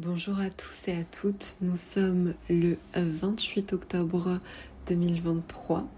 Bonjour 0.00 0.38
à 0.38 0.48
tous 0.48 0.86
et 0.86 0.92
à 0.92 1.02
toutes, 1.02 1.56
nous 1.60 1.76
sommes 1.76 2.34
le 2.48 2.76
28 2.94 3.72
octobre 3.72 4.38
2023, 4.86 5.88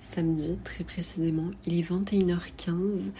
samedi 0.00 0.56
très 0.64 0.84
précisément, 0.84 1.50
il 1.66 1.78
est 1.78 1.82
21h15 1.82 3.10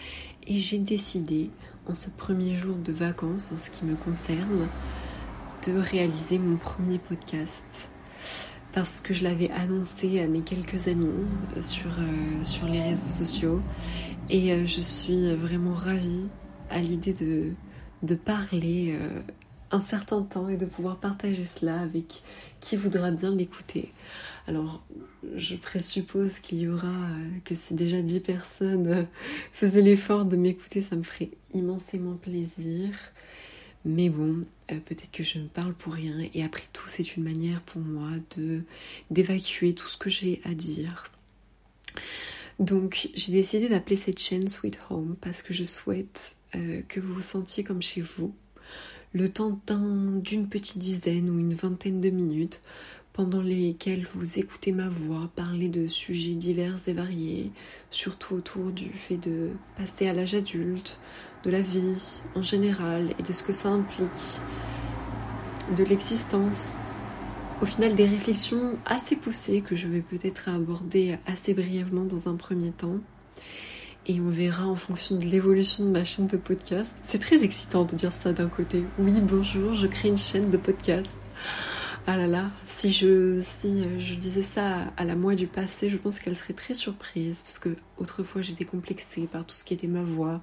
et 0.47 0.55
j'ai 0.55 0.79
décidé 0.79 1.51
en 1.87 1.93
ce 1.93 2.09
premier 2.09 2.55
jour 2.55 2.75
de 2.75 2.91
vacances 2.91 3.51
en 3.51 3.57
ce 3.57 3.69
qui 3.69 3.85
me 3.85 3.93
concerne 3.93 4.67
de 5.67 5.73
réaliser 5.77 6.39
mon 6.39 6.57
premier 6.57 6.97
podcast. 6.97 7.91
Parce 8.73 9.01
que 9.01 9.13
je 9.13 9.23
l'avais 9.23 9.51
annoncé 9.51 10.19
à 10.19 10.25
mes 10.25 10.41
quelques 10.41 10.87
amis 10.87 11.27
sur, 11.61 11.91
euh, 11.99 12.43
sur 12.43 12.65
les 12.65 12.81
réseaux 12.81 13.23
sociaux. 13.23 13.61
Et 14.31 14.51
euh, 14.51 14.65
je 14.65 14.81
suis 14.81 15.35
vraiment 15.35 15.73
ravie 15.73 16.25
à 16.71 16.79
l'idée 16.79 17.13
de, 17.13 18.15
parler 18.15 18.97
euh, 18.99 19.21
un 19.73 19.81
certain 19.81 20.21
temps 20.21 20.49
et 20.49 20.57
de 20.57 20.65
pouvoir 20.65 20.97
partager 20.97 21.45
cela 21.45 21.81
avec 21.81 22.21
qui 22.61 22.77
voudra 22.77 23.11
bien 23.11 23.35
l'écouter. 23.35 23.91
Alors, 24.47 24.83
je 25.35 25.55
présuppose 25.55 26.39
qu'il 26.39 26.59
y 26.59 26.67
aura, 26.67 26.87
euh, 26.87 27.29
que 27.43 27.55
si 27.55 27.73
déjà 27.73 28.01
10 28.01 28.19
personnes 28.19 28.87
euh, 28.87 29.03
faisaient 29.51 29.81
l'effort 29.81 30.25
de 30.25 30.35
m'écouter, 30.35 30.81
ça 30.81 30.95
me 30.95 31.03
ferait 31.03 31.31
immensément 31.53 32.15
plaisir. 32.15 32.89
Mais 33.83 34.09
bon, 34.09 34.45
euh, 34.71 34.79
peut-être 34.85 35.11
que 35.11 35.23
je 35.23 35.39
ne 35.39 35.47
parle 35.47 35.73
pour 35.73 35.93
rien 35.93 36.15
et 36.33 36.43
après 36.43 36.63
tout, 36.71 36.87
c'est 36.87 37.17
une 37.17 37.23
manière 37.23 37.61
pour 37.61 37.81
moi 37.81 38.11
de 38.37 38.61
d'évacuer 39.09 39.73
tout 39.73 39.87
ce 39.87 39.97
que 39.97 40.09
j'ai 40.09 40.39
à 40.45 40.53
dire. 40.53 41.11
Donc, 42.59 43.09
j'ai 43.15 43.31
décidé 43.31 43.67
d'appeler 43.67 43.97
cette 43.97 44.19
chaîne 44.19 44.47
Sweet 44.47 44.79
Home 44.89 45.15
parce 45.19 45.41
que 45.41 45.53
je 45.53 45.63
souhaite 45.63 46.35
que 46.87 46.99
vous 46.99 47.15
vous 47.15 47.21
sentiez 47.21 47.63
comme 47.63 47.81
chez 47.81 48.01
vous, 48.01 48.31
le 49.13 49.29
temps 49.29 49.59
d'une 50.23 50.47
petite 50.49 50.79
dizaine 50.79 51.29
ou 51.29 51.39
une 51.39 51.53
vingtaine 51.53 52.01
de 52.01 52.09
minutes 52.09 52.61
pendant 53.13 53.43
lesquelles 53.43 54.07
vous 54.15 54.39
écoutez 54.39 54.71
ma 54.71 54.89
voix 54.89 55.29
parler 55.35 55.69
de 55.69 55.85
sujets 55.85 56.33
divers 56.33 56.79
et 56.87 56.93
variés, 56.93 57.51
surtout 57.91 58.33
autour 58.33 58.71
du 58.71 58.89
fait 58.89 59.17
de 59.17 59.51
passer 59.77 60.07
à 60.07 60.13
l'âge 60.13 60.33
adulte, 60.33 60.99
de 61.43 61.51
la 61.51 61.61
vie 61.61 62.21
en 62.33 62.41
général 62.41 63.13
et 63.19 63.21
de 63.23 63.31
ce 63.31 63.43
que 63.43 63.53
ça 63.53 63.69
implique, 63.69 64.39
de 65.77 65.83
l'existence. 65.83 66.75
Au 67.61 67.65
final, 67.67 67.93
des 67.93 68.07
réflexions 68.07 68.77
assez 68.85 69.15
poussées 69.15 69.61
que 69.61 69.75
je 69.75 69.87
vais 69.87 70.01
peut-être 70.01 70.49
aborder 70.49 71.17
assez 71.27 71.53
brièvement 71.53 72.05
dans 72.05 72.29
un 72.29 72.35
premier 72.35 72.71
temps 72.71 72.99
et 74.07 74.19
on 74.19 74.29
verra 74.29 74.67
en 74.67 74.75
fonction 74.75 75.17
de 75.17 75.25
l'évolution 75.25 75.85
de 75.85 75.89
ma 75.89 76.03
chaîne 76.03 76.27
de 76.27 76.37
podcast. 76.37 76.93
C'est 77.03 77.19
très 77.19 77.43
excitant 77.43 77.85
de 77.85 77.95
dire 77.95 78.11
ça 78.11 78.33
d'un 78.33 78.49
côté. 78.49 78.83
Oui, 78.99 79.19
bonjour, 79.21 79.73
je 79.73 79.87
crée 79.87 80.09
une 80.09 80.17
chaîne 80.17 80.49
de 80.49 80.57
podcast. 80.57 81.17
Ah 82.05 82.17
là 82.17 82.27
là, 82.27 82.51
si 82.65 82.91
je, 82.91 83.39
si 83.39 83.81
je 83.97 84.15
disais 84.15 84.41
ça 84.41 84.91
à 84.97 85.05
la 85.05 85.15
moi 85.15 85.35
du 85.35 85.47
passé, 85.47 85.89
je 85.89 85.95
pense 85.95 86.19
qu'elle 86.19 86.35
serait 86.35 86.53
très 86.53 86.73
surprise 86.73 87.41
parce 87.41 87.59
que 87.59 87.77
autrefois 87.97 88.41
j'étais 88.41 88.65
complexée 88.65 89.21
par 89.21 89.45
tout 89.45 89.55
ce 89.55 89.63
qui 89.63 89.73
était 89.73 89.87
ma 89.87 90.01
voix, 90.01 90.41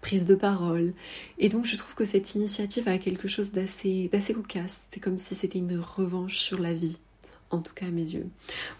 prise 0.00 0.24
de 0.24 0.34
parole. 0.34 0.94
Et 1.38 1.48
donc 1.48 1.64
je 1.64 1.76
trouve 1.76 1.94
que 1.94 2.04
cette 2.04 2.34
initiative 2.34 2.88
a 2.88 2.98
quelque 2.98 3.28
chose 3.28 3.52
d'assez, 3.52 4.10
d'assez 4.12 4.34
cocasse. 4.34 4.88
C'est 4.90 4.98
comme 4.98 5.18
si 5.18 5.36
c'était 5.36 5.58
une 5.58 5.78
revanche 5.78 6.38
sur 6.38 6.58
la 6.58 6.74
vie. 6.74 6.98
En 7.50 7.60
tout 7.60 7.72
cas 7.72 7.86
à 7.86 7.90
mes 7.90 8.02
yeux. 8.02 8.26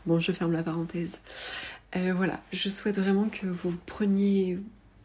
Bon, 0.06 0.18
je 0.18 0.32
ferme 0.32 0.50
la 0.50 0.64
parenthèse. 0.64 1.20
Euh, 1.96 2.12
voilà, 2.14 2.40
je 2.52 2.68
souhaite 2.68 2.98
vraiment 2.98 3.28
que 3.28 3.46
vous 3.46 3.74
preniez 3.86 4.58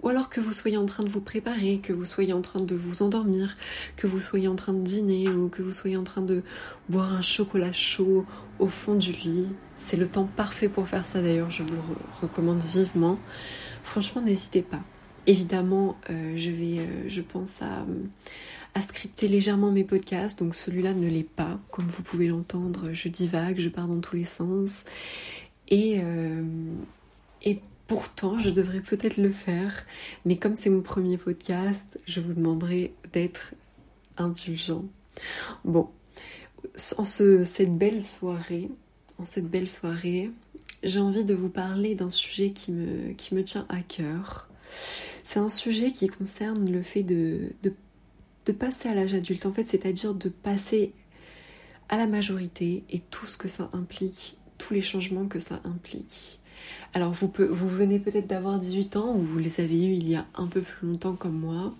ou 0.04 0.10
alors 0.10 0.30
que 0.30 0.40
vous 0.40 0.52
soyez 0.52 0.78
en 0.78 0.86
train 0.86 1.04
de 1.04 1.10
vous 1.10 1.22
préparer, 1.22 1.80
que 1.82 1.94
vous 1.94 2.06
soyez 2.06 2.34
en 2.34 2.42
train 2.42 2.60
de 2.60 2.76
vous 2.76 3.04
endormir, 3.04 3.56
que 3.96 4.08
vous 4.08 4.20
soyez 4.20 4.48
en 4.48 4.56
train 4.56 4.74
de 4.74 4.82
dîner 4.82 5.30
ou 5.30 5.48
que 5.48 5.62
vous 5.62 5.72
soyez 5.72 5.96
en 5.96 6.04
train 6.04 6.22
de 6.22 6.42
boire 6.90 7.14
un 7.14 7.22
chocolat 7.22 7.72
chaud 7.72 8.26
au 8.60 8.68
fond 8.68 8.96
du 8.96 9.12
lit. 9.12 9.48
C'est 9.78 9.98
le 9.98 10.08
temps 10.08 10.28
parfait 10.36 10.70
pour 10.70 10.88
faire 10.88 11.06
ça 11.06 11.22
d'ailleurs, 11.22 11.52
je 11.52 11.64
vous 11.64 11.74
le 11.74 11.80
recommande 12.22 12.64
vivement. 12.64 13.20
Franchement, 13.84 14.22
n'hésitez 14.22 14.62
pas. 14.62 14.80
Évidemment, 15.28 15.98
euh, 16.10 16.34
je 16.36 16.50
vais, 16.50 16.80
euh, 16.80 17.08
je 17.08 17.22
pense 17.22 17.62
à, 17.62 17.86
scripter 18.82 19.28
légèrement 19.28 19.72
mes 19.72 19.84
podcasts, 19.84 20.40
donc 20.40 20.56
celui-là 20.56 20.94
ne 20.94 21.08
l'est 21.08 21.24
pas. 21.24 21.60
Comme 21.70 21.86
vous 21.86 22.02
pouvez 22.02 22.28
l'entendre, 22.28 22.94
je 22.94 23.08
divague, 23.10 23.60
je 23.60 23.70
pars 23.70 23.88
dans 23.88 24.00
tous 24.00 24.16
les 24.16 24.26
sens. 24.26 24.86
Et, 25.68 26.02
et 27.44 27.60
pourtant, 27.88 28.40
je 28.40 28.50
devrais 28.50 28.82
peut-être 28.82 29.18
le 29.18 29.32
faire. 29.32 29.86
Mais 30.26 30.38
comme 30.38 30.56
c'est 30.56 30.70
mon 30.70 30.82
premier 30.82 31.18
podcast, 31.18 32.00
je 32.06 32.22
vous 32.22 32.34
demanderai 32.34 32.94
d'être 33.14 33.54
indulgent. 34.18 34.86
Bon, 35.66 35.90
en 36.98 37.06
ce, 37.06 37.44
cette 37.44 37.76
belle 37.76 38.02
soirée, 38.02 38.70
j'ai 40.84 41.00
envie 41.00 41.24
de 41.24 41.34
vous 41.34 41.50
parler 41.50 41.96
d'un 41.96 42.10
sujet 42.10 42.52
qui 42.52 42.72
me, 42.72 43.44
tient 43.44 43.66
à 43.70 43.82
cœur. 43.82 44.50
C'est 45.24 45.40
un 45.40 45.50
sujet 45.50 45.92
qui 45.92 46.08
concerne 46.08 46.72
le 46.72 46.82
fait 46.82 47.04
de 47.04 47.52
passer 48.58 48.90
à 48.90 48.96
l'âge 48.96 49.14
adulte, 49.14 49.46
en 49.46 49.54
fait, 49.54 49.68
c'est-à-dire 49.68 50.14
de 50.14 50.30
passer 50.30 50.94
à 51.90 51.98
la 51.98 52.08
majorité 52.08 52.84
et 52.90 53.00
tout 53.00 53.26
ce 53.26 53.38
que 53.38 53.48
ça 53.48 53.70
implique 53.74 54.38
tous 54.58 54.74
les 54.74 54.82
changements 54.82 55.26
que 55.26 55.40
ça 55.40 55.60
implique. 55.66 56.41
Alors 56.94 57.14
vous, 57.14 57.30
venez 57.70 58.00
peut-être 58.00 58.28
d'avoir 58.28 58.60
18 58.60 58.96
ans 58.98 59.16
ou 59.16 59.20
vous 59.20 59.40
les 59.40 59.62
avez 59.62 59.86
eus 59.86 59.94
il 59.94 60.10
y 60.10 60.16
a 60.16 60.26
un 60.36 60.48
peu 60.48 60.62
plus 60.62 60.88
longtemps 60.88 61.16
comme 61.16 61.40
moi, 61.40 61.74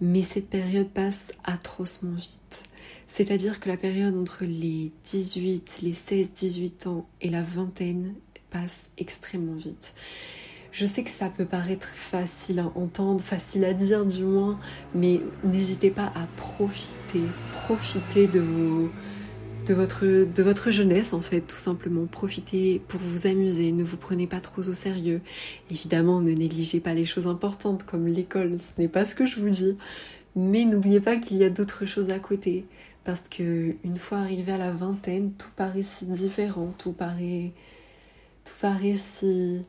mais 0.00 0.22
cette 0.22 0.48
période 0.48 0.88
passe 0.88 1.32
atrocement 1.44 2.14
vite. 2.14 2.62
C'est-à-dire 3.06 3.60
que 3.60 3.68
la 3.68 3.76
période 3.76 4.16
entre 4.16 4.44
les 4.44 4.90
18, 5.04 5.78
les 5.82 5.92
16-18 5.92 6.88
ans 6.88 7.06
et 7.20 7.30
la 7.30 7.42
vingtaine 7.42 8.14
passe 8.50 8.90
extrêmement 8.98 9.54
vite. 9.54 9.94
Je 10.72 10.86
sais 10.86 11.04
que 11.04 11.10
ça 11.10 11.28
peut 11.28 11.44
paraître 11.44 11.86
facile 11.86 12.58
à 12.58 12.66
entendre, 12.74 13.20
facile 13.20 13.64
à 13.64 13.72
dire 13.74 14.04
du 14.04 14.24
moins, 14.24 14.58
mais 14.92 15.20
n'hésitez 15.44 15.90
pas 15.90 16.06
à 16.16 16.26
profiter, 16.36 17.20
profiter 17.52 18.26
de 18.26 18.40
vos, 18.40 18.90
de 19.66 20.42
votre, 20.42 20.70
jeunesse 20.70 21.12
en 21.12 21.20
fait, 21.20 21.40
tout 21.40 21.56
simplement. 21.56 22.06
Profitez 22.06 22.80
pour 22.88 23.00
vous 23.00 23.26
amuser, 23.26 23.72
ne 23.72 23.82
vous 23.82 23.96
prenez 23.96 24.26
pas 24.26 24.40
trop 24.40 24.62
au 24.68 24.74
sérieux. 24.74 25.20
Évidemment, 25.70 26.20
ne 26.20 26.32
négligez 26.32 26.80
pas 26.80 26.94
les 26.94 27.04
choses 27.06 27.26
importantes 27.26 27.84
comme 27.84 28.06
l'école, 28.06 28.58
ce 28.60 28.80
n'est 28.80 28.88
pas 28.88 29.04
ce 29.04 29.14
que 29.14 29.26
je 29.26 29.40
vous 29.40 29.50
dis. 29.50 29.76
Mais 30.36 30.64
n'oubliez 30.64 31.00
pas 31.00 31.16
qu'il 31.16 31.36
y 31.38 31.44
a 31.44 31.50
d'autres 31.50 31.86
choses 31.86 32.10
à 32.10 32.18
côté. 32.18 32.66
Parce 33.04 33.22
que 33.28 33.74
une 33.84 33.96
fois 33.96 34.18
arrivé 34.18 34.52
à 34.52 34.58
la 34.58 34.70
vingtaine, 34.70 35.32
tout 35.32 35.50
paraît 35.56 35.82
si 35.82 36.06
différent, 36.06 36.74
tout 36.78 36.92
paraît, 36.92 37.52
tout 38.44 38.54
paraît 38.60 38.96
si 38.98 39.60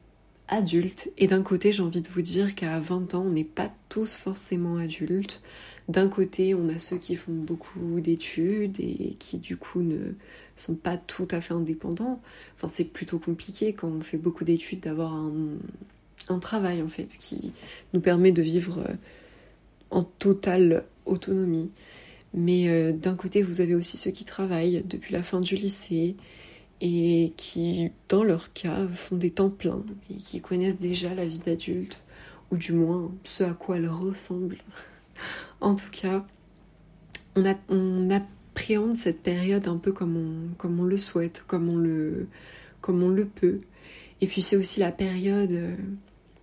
adulte. 0.47 1.11
Et 1.17 1.27
d'un 1.27 1.41
côté, 1.41 1.71
j'ai 1.71 1.83
envie 1.83 2.01
de 2.01 2.07
vous 2.09 2.21
dire 2.21 2.55
qu'à 2.55 2.79
20 2.79 3.13
ans, 3.15 3.23
on 3.27 3.31
n'est 3.31 3.43
pas 3.43 3.71
tous 3.89 4.15
forcément 4.15 4.77
adultes. 4.77 5.41
D'un 5.87 6.09
côté, 6.09 6.55
on 6.55 6.67
a 6.69 6.79
ceux 6.79 6.97
qui 6.97 7.15
font 7.15 7.31
beaucoup 7.31 8.01
d'études 8.01 8.79
et 8.79 9.15
qui 9.19 9.37
du 9.37 9.55
coup 9.55 9.81
ne 9.81 10.13
sont 10.55 10.75
pas 10.75 10.97
tout 10.97 11.27
à 11.29 11.41
fait 11.41 11.53
indépendants. 11.53 12.21
Enfin, 12.55 12.67
c'est 12.67 12.85
plutôt 12.85 13.19
compliqué 13.19 13.73
quand 13.73 13.89
on 13.89 14.01
fait 14.01 14.17
beaucoup 14.17 14.43
d'études 14.43 14.79
d'avoir 14.79 15.13
un, 15.13 16.39
travail 16.39 16.81
en 16.81 16.87
fait 16.87 17.17
qui 17.19 17.53
nous 17.93 17.99
permet 17.99 18.31
de 18.31 18.41
vivre 18.41 18.79
euh, 18.79 18.93
en 19.91 20.03
totale 20.03 20.85
autonomie. 21.05 21.69
Mais 22.33 22.67
euh, 22.67 22.91
d'un 22.91 23.15
côté, 23.15 23.43
vous 23.43 23.61
avez 23.61 23.75
aussi 23.75 23.97
ceux 23.97 24.11
qui 24.11 24.25
travaillent 24.25 24.83
depuis 24.85 25.13
la 25.13 25.21
fin 25.21 25.39
du 25.39 25.55
lycée 25.55 26.15
et 26.81 27.31
qui, 27.37 27.91
dans 28.09 28.23
leur 28.23 28.53
cas, 28.53 28.87
font 28.87 29.17
des 29.17 29.31
temps 29.31 29.51
pleins 29.51 29.83
et 30.09 30.15
qui 30.15 30.41
connaissent 30.41 30.79
déjà 30.79 31.13
la 31.13 31.25
vie 31.25 31.39
d'adulte, 31.39 32.01
ou 32.51 32.57
du 32.57 32.73
moins 32.73 33.11
ce 33.23 33.43
à 33.43 33.53
quoi 33.53 33.77
elle 33.77 33.87
ressemble. 33.87 34.57
En 35.61 35.75
tout 35.75 35.89
cas, 35.91 36.25
on, 37.35 38.09
appréhende 38.09 38.95
cette 38.95 39.21
période 39.21 39.67
un 39.67 39.77
peu 39.77 39.91
comme 39.91 40.55
on, 40.63 40.83
le 40.83 40.97
souhaite, 40.97 41.43
comme 41.47 41.69
on 41.69 41.77
le, 41.77 42.27
comme 42.81 43.03
on 43.03 43.09
le 43.09 43.25
peut. 43.25 43.59
Et 44.21 44.27
puis 44.27 44.41
c'est 44.41 44.55
aussi 44.55 44.79
la 44.79 44.91
période, 44.91 45.57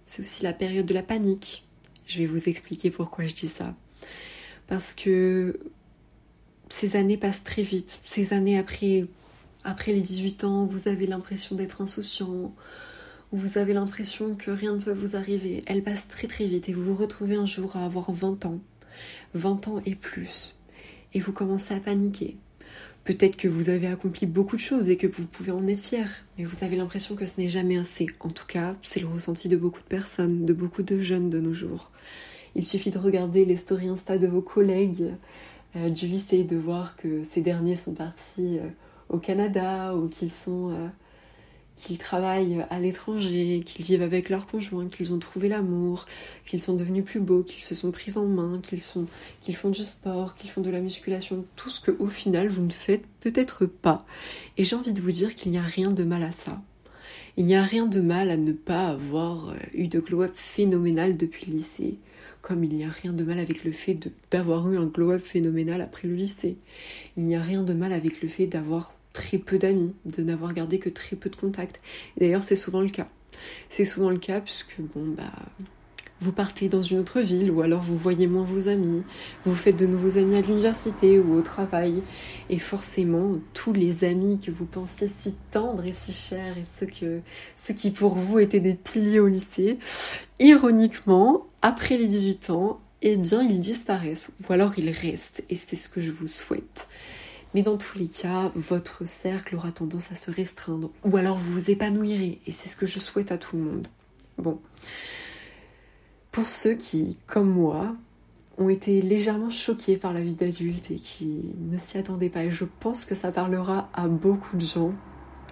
c'est 0.06 0.22
aussi 0.22 0.42
la 0.42 0.52
période 0.52 0.86
de 0.86 0.94
la 0.94 1.02
panique. 1.02 1.64
Je 2.06 2.18
vais 2.18 2.26
vous 2.26 2.48
expliquer 2.48 2.90
pourquoi 2.90 3.26
je 3.26 3.34
dis 3.34 3.48
ça. 3.48 3.74
Parce 4.66 4.94
que 4.94 5.58
ces 6.68 6.96
années 6.96 7.16
passent 7.16 7.44
très 7.44 7.62
vite. 7.62 8.00
Ces 8.04 8.32
années 8.32 8.58
après, 8.58 9.06
après 9.64 9.92
les 9.92 10.00
18 10.00 10.44
ans, 10.44 10.66
vous 10.66 10.88
avez 10.88 11.06
l'impression 11.06 11.56
d'être 11.56 11.80
insouciant, 11.80 12.54
vous 13.32 13.56
avez 13.56 13.72
l'impression 13.72 14.34
que 14.34 14.50
rien 14.50 14.76
ne 14.76 14.82
peut 14.82 14.92
vous 14.92 15.16
arriver. 15.16 15.62
Elles 15.66 15.82
passent 15.82 16.08
très 16.08 16.26
très 16.26 16.46
vite 16.46 16.68
et 16.68 16.72
vous 16.72 16.84
vous 16.84 16.96
retrouvez 16.96 17.36
un 17.36 17.46
jour 17.46 17.76
à 17.76 17.84
avoir 17.84 18.12
20 18.12 18.44
ans 18.46 18.60
20 19.34 19.68
ans 19.68 19.82
et 19.86 19.94
plus, 19.94 20.54
et 21.14 21.20
vous 21.20 21.32
commencez 21.32 21.74
à 21.74 21.80
paniquer. 21.80 22.36
Peut-être 23.04 23.36
que 23.36 23.48
vous 23.48 23.68
avez 23.68 23.88
accompli 23.88 24.26
beaucoup 24.26 24.54
de 24.54 24.60
choses 24.60 24.88
et 24.88 24.96
que 24.96 25.08
vous 25.08 25.26
pouvez 25.26 25.50
en 25.50 25.66
être 25.66 25.84
fier, 25.84 26.08
mais 26.38 26.44
vous 26.44 26.64
avez 26.64 26.76
l'impression 26.76 27.16
que 27.16 27.26
ce 27.26 27.40
n'est 27.40 27.48
jamais 27.48 27.76
assez. 27.76 28.06
En 28.20 28.30
tout 28.30 28.46
cas, 28.46 28.76
c'est 28.82 29.00
le 29.00 29.08
ressenti 29.08 29.48
de 29.48 29.56
beaucoup 29.56 29.80
de 29.80 29.88
personnes, 29.88 30.46
de 30.46 30.52
beaucoup 30.52 30.84
de 30.84 31.00
jeunes 31.00 31.28
de 31.28 31.40
nos 31.40 31.52
jours. 31.52 31.90
Il 32.54 32.64
suffit 32.64 32.90
de 32.90 32.98
regarder 32.98 33.44
les 33.44 33.56
stories 33.56 33.88
Insta 33.88 34.18
de 34.18 34.28
vos 34.28 34.42
collègues 34.42 35.14
euh, 35.74 35.90
du 35.90 36.06
lycée, 36.06 36.44
de 36.44 36.56
voir 36.56 36.96
que 36.96 37.24
ces 37.24 37.40
derniers 37.40 37.76
sont 37.76 37.94
partis 37.94 38.58
euh, 38.58 38.68
au 39.08 39.18
Canada 39.18 39.96
ou 39.96 40.08
qu'ils 40.08 40.30
sont 40.30 40.70
euh, 40.70 40.88
qu'ils 41.76 41.98
travaillent 41.98 42.64
à 42.70 42.78
l'étranger, 42.78 43.62
qu'ils 43.64 43.84
vivent 43.84 44.02
avec 44.02 44.28
leur 44.28 44.46
conjoint, 44.46 44.88
qu'ils 44.88 45.12
ont 45.12 45.18
trouvé 45.18 45.48
l'amour, 45.48 46.06
qu'ils 46.46 46.60
sont 46.60 46.74
devenus 46.74 47.04
plus 47.04 47.20
beaux, 47.20 47.42
qu'ils 47.42 47.62
se 47.62 47.74
sont 47.74 47.90
pris 47.90 48.16
en 48.16 48.26
main, 48.26 48.60
qu'ils 48.62 48.80
sont 48.80 49.06
qu'ils 49.40 49.56
font 49.56 49.70
du 49.70 49.82
sport, 49.82 50.34
qu'ils 50.34 50.50
font 50.50 50.60
de 50.60 50.70
la 50.70 50.80
musculation, 50.80 51.44
tout 51.56 51.70
ce 51.70 51.80
que 51.80 51.90
au 51.98 52.06
final 52.06 52.48
vous 52.48 52.62
ne 52.62 52.70
faites 52.70 53.04
peut-être 53.20 53.66
pas. 53.66 54.04
Et 54.58 54.64
j'ai 54.64 54.76
envie 54.76 54.92
de 54.92 55.00
vous 55.00 55.12
dire 55.12 55.34
qu'il 55.34 55.50
n'y 55.50 55.58
a 55.58 55.62
rien 55.62 55.90
de 55.90 56.04
mal 56.04 56.22
à 56.22 56.32
ça. 56.32 56.60
Il 57.38 57.46
n'y 57.46 57.56
a 57.56 57.62
rien 57.62 57.86
de 57.86 58.00
mal 58.00 58.30
à 58.30 58.36
ne 58.36 58.52
pas 58.52 58.88
avoir 58.88 59.54
eu 59.72 59.88
de 59.88 60.00
glow-up 60.00 60.32
phénoménal 60.34 61.16
depuis 61.16 61.50
le 61.50 61.56
lycée, 61.56 61.96
comme 62.42 62.62
il 62.62 62.74
n'y 62.74 62.84
a 62.84 62.90
rien 62.90 63.14
de 63.14 63.24
mal 63.24 63.38
avec 63.38 63.64
le 63.64 63.72
fait 63.72 63.98
d'avoir 64.30 64.70
eu 64.70 64.76
un 64.76 64.86
glow-up 64.86 65.20
phénoménal 65.20 65.80
après 65.80 66.08
le 66.08 66.14
lycée. 66.14 66.58
Il 67.16 67.24
n'y 67.24 67.34
a 67.34 67.40
rien 67.40 67.62
de 67.62 67.72
mal 67.72 67.94
avec 67.94 68.20
le 68.20 68.28
fait 68.28 68.46
d'avoir 68.46 68.94
très 69.12 69.38
peu 69.38 69.58
d'amis, 69.58 69.94
de 70.04 70.22
n'avoir 70.22 70.54
gardé 70.54 70.78
que 70.78 70.88
très 70.88 71.16
peu 71.16 71.30
de 71.30 71.36
contacts. 71.36 71.80
D'ailleurs, 72.18 72.42
c'est 72.42 72.56
souvent 72.56 72.80
le 72.80 72.90
cas. 72.90 73.06
C'est 73.68 73.84
souvent 73.84 74.10
le 74.10 74.18
cas 74.18 74.40
puisque, 74.40 74.76
bon, 74.80 75.06
bah, 75.16 75.32
vous 76.22 76.32
partez 76.32 76.68
dans 76.68 76.82
une 76.82 77.00
autre 77.00 77.20
ville 77.20 77.50
ou 77.50 77.62
alors 77.62 77.82
vous 77.82 77.96
voyez 77.96 78.28
moins 78.28 78.44
vos 78.44 78.68
amis, 78.68 79.02
vous 79.44 79.56
faites 79.56 79.76
de 79.76 79.86
nouveaux 79.86 80.18
amis 80.18 80.36
à 80.36 80.40
l'université 80.40 81.18
ou 81.18 81.34
au 81.34 81.42
travail 81.42 82.02
et 82.48 82.58
forcément 82.58 83.38
tous 83.54 83.72
les 83.72 84.04
amis 84.04 84.38
que 84.38 84.52
vous 84.52 84.64
pensiez 84.64 85.10
si 85.18 85.34
tendres 85.50 85.84
et 85.84 85.92
si 85.92 86.12
chers 86.12 86.56
et 86.56 86.64
ceux, 86.64 86.86
que, 86.86 87.20
ceux 87.56 87.74
qui 87.74 87.90
pour 87.90 88.14
vous 88.14 88.38
étaient 88.38 88.60
des 88.60 88.74
piliers 88.74 89.18
au 89.18 89.26
lycée, 89.26 89.78
ironiquement, 90.38 91.48
après 91.60 91.96
les 91.96 92.06
18 92.06 92.50
ans, 92.50 92.80
eh 93.02 93.16
bien 93.16 93.42
ils 93.42 93.58
disparaissent 93.58 94.30
ou 94.48 94.52
alors 94.52 94.78
ils 94.78 94.90
restent 94.90 95.42
et 95.50 95.56
c'est 95.56 95.76
ce 95.76 95.88
que 95.88 96.00
je 96.00 96.12
vous 96.12 96.28
souhaite. 96.28 96.86
Mais 97.54 97.62
dans 97.62 97.76
tous 97.76 97.98
les 97.98 98.08
cas, 98.08 98.50
votre 98.54 99.06
cercle 99.06 99.56
aura 99.56 99.72
tendance 99.72 100.10
à 100.10 100.16
se 100.16 100.30
restreindre 100.30 100.90
ou 101.04 101.16
alors 101.16 101.36
vous 101.36 101.52
vous 101.52 101.70
épanouirez 101.70 102.40
et 102.46 102.50
c'est 102.52 102.68
ce 102.68 102.76
que 102.76 102.86
je 102.86 102.98
souhaite 102.98 103.30
à 103.32 103.38
tout 103.38 103.56
le 103.56 103.62
monde. 103.62 103.88
Bon. 104.38 104.58
Pour 106.30 106.48
ceux 106.48 106.74
qui, 106.74 107.18
comme 107.26 107.50
moi, 107.50 107.94
ont 108.58 108.68
été 108.68 109.02
légèrement 109.02 109.50
choqués 109.50 109.96
par 109.96 110.12
la 110.12 110.20
vie 110.20 110.34
d'adulte 110.34 110.90
et 110.90 110.96
qui 110.96 111.42
ne 111.70 111.76
s'y 111.76 111.98
attendaient 111.98 112.30
pas, 112.30 112.44
et 112.44 112.50
je 112.50 112.64
pense 112.80 113.04
que 113.04 113.14
ça 113.14 113.30
parlera 113.30 113.90
à 113.92 114.08
beaucoup 114.08 114.56
de 114.56 114.64
gens, 114.64 114.92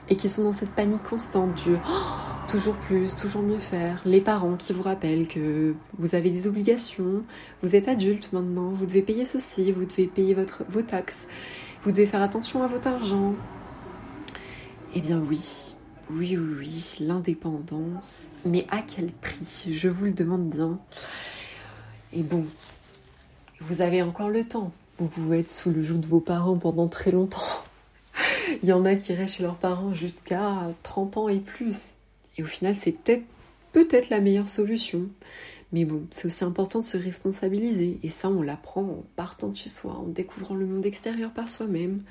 et 0.08 0.17
qui 0.17 0.29
sont 0.29 0.44
dans 0.44 0.52
cette 0.52 0.70
panique 0.70 1.02
constante 1.02 1.55
du 1.62 1.75
oh, 1.75 2.47
toujours 2.49 2.75
plus, 2.75 3.14
toujours 3.14 3.43
mieux 3.43 3.58
faire, 3.58 4.02
les 4.05 4.20
parents 4.20 4.56
qui 4.56 4.73
vous 4.73 4.82
rappellent 4.82 5.29
que 5.29 5.75
vous 5.99 6.14
avez 6.14 6.31
des 6.31 6.47
obligations, 6.47 7.23
vous 7.62 7.76
êtes 7.76 7.88
adulte 7.88 8.32
maintenant, 8.32 8.70
vous 8.70 8.87
devez 8.87 9.02
payer 9.02 9.25
ceci, 9.25 9.73
vous 9.73 9.85
devez 9.85 10.06
payer 10.06 10.35
vos 10.69 10.82
taxes, 10.82 11.26
vous 11.82 11.92
devez 11.92 12.06
faire 12.06 12.22
attention 12.22 12.62
à 12.62 12.66
votre 12.66 12.88
argent. 12.88 13.34
Eh 14.94 15.00
bien 15.00 15.18
oui, 15.18 15.74
oui, 16.10 16.36
oui, 16.36 16.56
oui, 16.58 16.96
l'indépendance. 17.00 18.30
Mais 18.44 18.66
à 18.70 18.82
quel 18.82 19.10
prix? 19.10 19.68
Je 19.72 19.88
vous 19.88 20.06
le 20.06 20.12
demande 20.12 20.48
bien. 20.48 20.78
Et 22.12 22.22
bon, 22.22 22.44
vous 23.60 23.80
avez 23.80 24.02
encore 24.02 24.28
le 24.28 24.44
temps. 24.44 24.72
Vous 24.98 25.06
pouvez 25.06 25.40
être 25.40 25.50
sous 25.50 25.70
le 25.70 25.82
joug 25.82 25.98
de 25.98 26.06
vos 26.06 26.20
parents 26.20 26.58
pendant 26.58 26.88
très 26.88 27.10
longtemps. 27.10 27.40
Il 28.62 28.68
y 28.68 28.72
en 28.72 28.84
a 28.84 28.96
qui 28.96 29.14
restent 29.14 29.36
chez 29.36 29.42
leurs 29.42 29.56
parents 29.56 29.94
jusqu'à 29.94 30.66
30 30.82 31.16
ans 31.16 31.28
et 31.28 31.38
plus. 31.38 31.78
Et 32.36 32.42
au 32.42 32.46
final, 32.46 32.76
c'est 32.76 32.92
peut-être 32.92 33.24
peut-être 33.72 34.10
la 34.10 34.20
meilleure 34.20 34.48
solution. 34.48 35.06
Mais 35.72 35.84
bon, 35.84 36.06
c'est 36.11 36.26
aussi 36.26 36.44
important 36.44 36.81
de 36.81 36.84
se 36.84 36.96
responsabiliser. 36.96 38.00
Et 38.02 38.08
ça, 38.08 38.28
on 38.28 38.43
l'apprend 38.43 38.82
en 38.82 39.05
partant 39.17 39.49
de 39.49 39.56
chez 39.56 39.69
soi, 39.69 39.93
en 39.93 40.06
découvrant 40.06 40.55
le 40.55 40.67
monde 40.67 40.84
extérieur 40.84 41.32
par 41.32 41.49
soi-même. 41.49 42.02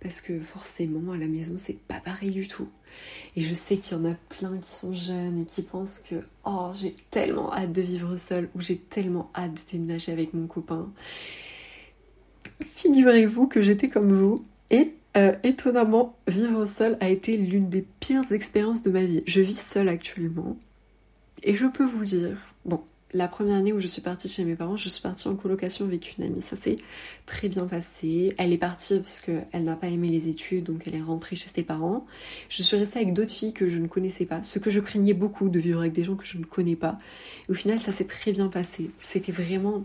Parce 0.00 0.20
que 0.20 0.40
forcément, 0.40 1.12
à 1.12 1.16
la 1.16 1.26
maison, 1.26 1.54
c'est 1.56 1.78
pas 1.78 2.00
pareil 2.00 2.30
du 2.30 2.46
tout. 2.46 2.68
Et 3.36 3.42
je 3.42 3.54
sais 3.54 3.76
qu'il 3.76 3.96
y 3.96 4.00
en 4.00 4.04
a 4.04 4.14
plein 4.28 4.56
qui 4.58 4.70
sont 4.70 4.94
jeunes 4.94 5.42
et 5.42 5.44
qui 5.44 5.62
pensent 5.62 5.98
que 5.98 6.16
oh, 6.44 6.70
j'ai 6.74 6.94
tellement 7.10 7.52
hâte 7.52 7.72
de 7.72 7.82
vivre 7.82 8.16
seule 8.16 8.48
ou 8.54 8.60
j'ai 8.60 8.78
tellement 8.78 9.30
hâte 9.34 9.54
de 9.54 9.72
déménager 9.72 10.12
avec 10.12 10.34
mon 10.34 10.46
copain. 10.46 10.90
Figurez-vous 12.64 13.46
que 13.46 13.60
j'étais 13.62 13.88
comme 13.88 14.12
vous 14.12 14.44
et 14.70 14.94
euh, 15.16 15.34
étonnamment, 15.42 16.16
vivre 16.26 16.66
seule 16.66 16.96
a 17.00 17.08
été 17.08 17.36
l'une 17.36 17.68
des 17.68 17.84
pires 18.00 18.30
expériences 18.30 18.82
de 18.82 18.90
ma 18.90 19.04
vie. 19.04 19.22
Je 19.26 19.40
vis 19.40 19.58
seule 19.58 19.88
actuellement 19.88 20.56
et 21.42 21.54
je 21.54 21.66
peux 21.66 21.84
vous 21.84 22.04
dire, 22.04 22.36
la 23.12 23.26
première 23.26 23.56
année 23.56 23.72
où 23.72 23.80
je 23.80 23.86
suis 23.86 24.02
partie 24.02 24.28
chez 24.28 24.44
mes 24.44 24.54
parents, 24.54 24.76
je 24.76 24.88
suis 24.88 25.00
partie 25.00 25.28
en 25.28 25.34
colocation 25.34 25.86
avec 25.86 26.16
une 26.16 26.24
amie. 26.24 26.42
Ça 26.42 26.56
s'est 26.56 26.76
très 27.24 27.48
bien 27.48 27.66
passé. 27.66 28.34
Elle 28.36 28.52
est 28.52 28.58
partie 28.58 28.98
parce 28.98 29.20
qu'elle 29.20 29.64
n'a 29.64 29.76
pas 29.76 29.86
aimé 29.86 30.08
les 30.08 30.28
études, 30.28 30.64
donc 30.64 30.82
elle 30.86 30.94
est 30.94 31.02
rentrée 31.02 31.34
chez 31.34 31.48
ses 31.48 31.62
parents. 31.62 32.06
Je 32.50 32.62
suis 32.62 32.76
restée 32.76 32.98
avec 32.98 33.14
d'autres 33.14 33.32
filles 33.32 33.54
que 33.54 33.66
je 33.68 33.78
ne 33.78 33.86
connaissais 33.86 34.26
pas. 34.26 34.42
Ce 34.42 34.58
que 34.58 34.68
je 34.70 34.80
craignais 34.80 35.14
beaucoup 35.14 35.48
de 35.48 35.58
vivre 35.58 35.80
avec 35.80 35.94
des 35.94 36.04
gens 36.04 36.16
que 36.16 36.26
je 36.26 36.36
ne 36.36 36.44
connais 36.44 36.76
pas. 36.76 36.98
Et 37.48 37.52
au 37.52 37.54
final, 37.54 37.80
ça 37.80 37.92
s'est 37.92 38.04
très 38.06 38.32
bien 38.32 38.48
passé. 38.48 38.90
C'était 39.00 39.32
vraiment 39.32 39.84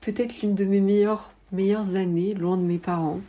peut-être 0.00 0.40
l'une 0.40 0.54
de 0.54 0.64
mes 0.64 0.80
meilleures, 0.80 1.32
meilleures 1.50 1.96
années, 1.96 2.34
loin 2.34 2.56
de 2.56 2.62
mes 2.62 2.78
parents. 2.78 3.20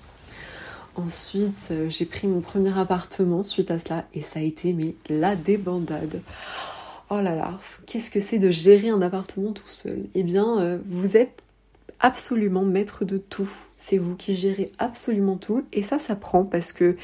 Ensuite, 0.98 1.68
euh, 1.72 1.90
j'ai 1.90 2.06
pris 2.06 2.28
mon 2.28 2.40
premier 2.40 2.78
appartement 2.78 3.44
suite 3.44 3.70
à 3.70 3.80
cela 3.80 4.06
et 4.14 4.22
ça 4.22 4.40
a 4.40 4.44
été 4.44 4.72
mais 4.72 4.96
la 5.10 5.36
débandade. 5.36 6.22
Oh 7.12 7.22
là 7.22 7.36
là, 7.36 7.60
qu'est-ce 7.86 8.10
que 8.10 8.20
c'est 8.20 8.40
de 8.40 8.50
gérer 8.50 8.90
un 8.90 9.02
appartement 9.02 9.54
tout 9.54 9.68
seul? 9.68 10.06
Eh 10.16 10.24
bien, 10.24 10.60
euh, 10.60 10.80
vous 10.88 11.18
êtes 11.18 11.44
absolument 12.00 12.66
maître 12.66 13.06
de 13.06 13.18
tout. 13.18 13.50
C'est 13.78 13.98
vous 13.98 14.16
qui 14.16 14.36
gérez 14.36 14.72
absolument 14.80 15.38
tout. 15.38 15.66
Et 15.72 15.84
ça, 15.84 16.00
ça 16.00 16.16
prend 16.16 16.46
parce 16.46 16.74
que 16.74 16.96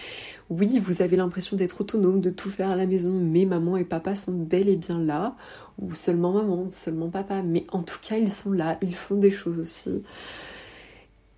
oui, 0.50 0.80
vous 0.80 1.02
avez 1.04 1.18
l'impression 1.18 1.56
d'être 1.56 1.82
autonome, 1.82 2.20
de 2.20 2.32
tout 2.32 2.50
faire 2.50 2.72
à 2.72 2.76
la 2.76 2.88
maison, 2.88 3.12
mais 3.12 3.46
maman 3.46 3.78
et 3.78 3.84
papa 3.84 4.16
sont 4.16 4.34
bel 4.34 4.70
et 4.70 4.76
bien 4.76 5.00
là. 5.00 5.36
Ou 5.80 5.94
seulement 5.94 6.32
maman, 6.32 6.70
seulement 6.72 7.10
papa. 7.10 7.44
Mais 7.44 7.66
en 7.72 7.84
tout 7.84 8.00
cas, 8.02 8.18
ils 8.18 8.32
sont 8.32 8.54
là, 8.54 8.80
ils 8.82 8.96
font 8.96 9.18
des 9.18 9.32
choses 9.32 9.60
aussi. 9.60 10.04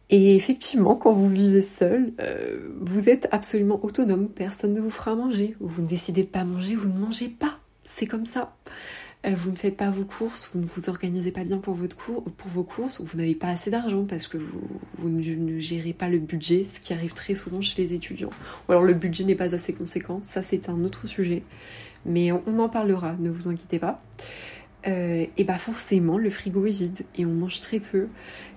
Et 0.10 0.36
effectivement, 0.36 0.96
quand 0.96 1.12
vous 1.12 1.30
vivez 1.30 1.62
seul, 1.62 2.14
euh, 2.22 2.70
vous 2.80 3.10
êtes 3.10 3.28
absolument 3.32 3.84
autonome. 3.84 4.30
Personne 4.30 4.74
ne 4.74 4.80
vous 4.80 4.90
fera 4.90 5.16
manger. 5.16 5.56
Vous 5.60 5.82
ne 5.82 5.88
décidez 5.88 6.24
de 6.24 6.28
pas 6.28 6.44
manger, 6.44 6.76
vous 6.76 6.90
ne 6.90 7.00
mangez 7.00 7.30
pas 7.30 7.60
c'est 7.86 8.06
comme 8.06 8.26
ça. 8.26 8.56
Euh, 9.26 9.32
vous 9.36 9.52
ne 9.52 9.56
faites 9.56 9.78
pas 9.78 9.90
vos 9.90 10.04
courses, 10.04 10.50
vous 10.54 10.60
ne 10.60 10.66
vous 10.66 10.90
organisez 10.90 11.32
pas 11.32 11.44
bien 11.46 11.58
pour, 11.58 11.76
vos 11.76 12.64
courses, 12.64 13.00
ou 13.00 13.06
vous 13.06 13.18
n'avez 13.18 13.36
pas 13.36 13.48
assez 13.48 13.72
d'argent 13.72 14.04
parce 14.04 14.28
que 14.28 14.38
vous, 14.98 15.10
ne 15.10 15.60
gérez 15.60 15.94
pas 15.94 16.10
le 16.10 16.20
budget, 16.20 16.66
ce 16.66 16.82
qui 16.82 16.94
arrive 16.94 17.14
très 17.14 17.36
souvent 17.36 17.62
chez 17.62 17.82
les 17.82 17.94
étudiants. 17.94 18.32
Ou 18.68 18.74
alors 18.74 18.84
le 18.84 18.94
budget 18.94 19.24
n'est 19.24 19.36
pas 19.36 19.56
assez 19.56 19.74
conséquent, 19.74 20.20
ça 20.22 20.44
c'est 20.44 20.68
un 20.68 20.84
autre 20.84 21.08
sujet. 21.08 21.44
Mais 22.06 22.34
on, 22.34 22.60
en 22.60 22.68
parlera, 22.68 23.16
ne 23.18 23.30
vous 23.30 23.48
inquiétez 23.48 23.80
pas. 23.80 24.02
Euh, 24.86 25.26
et 25.38 25.46
bah 25.46 25.58
forcément 25.58 26.18
le 26.18 26.30
frigo 26.30 26.66
est 26.66 26.72
vide 26.72 27.06
et 27.16 27.26
on 27.26 27.32
mange 27.32 27.62
très 27.62 27.80
peu. 27.80 28.08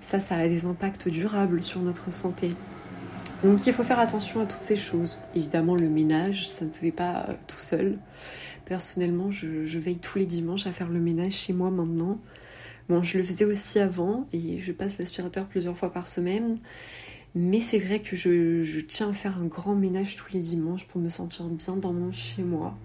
Ça, 0.01 0.19
ça 0.19 0.35
a 0.35 0.49
des 0.49 0.65
impacts 0.65 1.07
durables 1.07 1.63
sur 1.63 1.79
notre 1.79 2.11
santé. 2.11 2.51
Donc 3.41 3.65
il 3.65 3.71
faut 3.71 3.83
faire 3.83 3.99
attention 3.99 4.41
à 4.41 4.45
toutes 4.45 4.63
ces 4.63 4.75
choses. 4.75 5.17
Évidemment 5.33 5.75
le 5.75 5.87
ménage, 5.87 6.49
ça 6.49 6.65
ne 6.65 6.71
se 6.73 6.79
fait 6.79 6.91
pas 6.91 7.27
euh, 7.29 7.33
tout 7.47 7.57
seul. 7.57 7.97
Personnellement, 8.67 9.31
je, 9.31 9.79
veille 9.79 9.97
tous 9.97 10.19
les 10.19 10.25
dimanches 10.25 10.67
à 10.67 10.73
faire 10.73 10.89
le 10.89 10.99
ménage 10.99 11.31
chez 11.31 11.53
moi 11.53 11.71
maintenant. 11.71 12.19
Bon, 12.89 13.01
je 13.01 13.17
le 13.17 13.23
faisais 13.23 13.45
aussi 13.45 13.79
avant 13.79 14.27
et 14.33 14.59
je 14.59 14.73
passe 14.73 14.97
l'aspirateur 14.97 15.45
plusieurs 15.45 15.77
fois 15.77 15.89
par 15.93 16.09
semaine. 16.09 16.57
Mais 17.33 17.61
c'est 17.61 17.79
vrai 17.79 18.01
que 18.01 18.17
je, 18.17 18.81
tiens 18.81 19.11
à 19.11 19.13
faire 19.13 19.37
un 19.37 19.45
grand 19.45 19.73
ménage 19.73 20.17
tous 20.17 20.33
les 20.33 20.41
dimanches 20.41 20.85
pour 20.85 20.99
me 20.99 21.07
sentir 21.07 21.45
bien 21.45 21.77
dans 21.77 21.93
mon 21.93 22.11
chez 22.11 22.43
moi. 22.43 22.77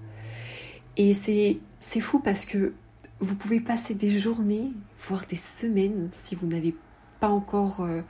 Et 0.96 1.14
c'est, 1.14 1.58
fou 2.00 2.20
parce 2.20 2.44
que 2.44 2.74
vous 3.18 3.34
pouvez 3.34 3.58
passer 3.58 3.94
des 3.94 4.10
journées, 4.10 4.70
voire 5.00 5.24
des 5.28 5.34
semaines, 5.34 6.10
si 6.22 6.36
vous 6.36 6.46
n'avez 6.46 6.76
pas 7.18 7.28
encore 7.28 7.80
euh, 7.80 8.02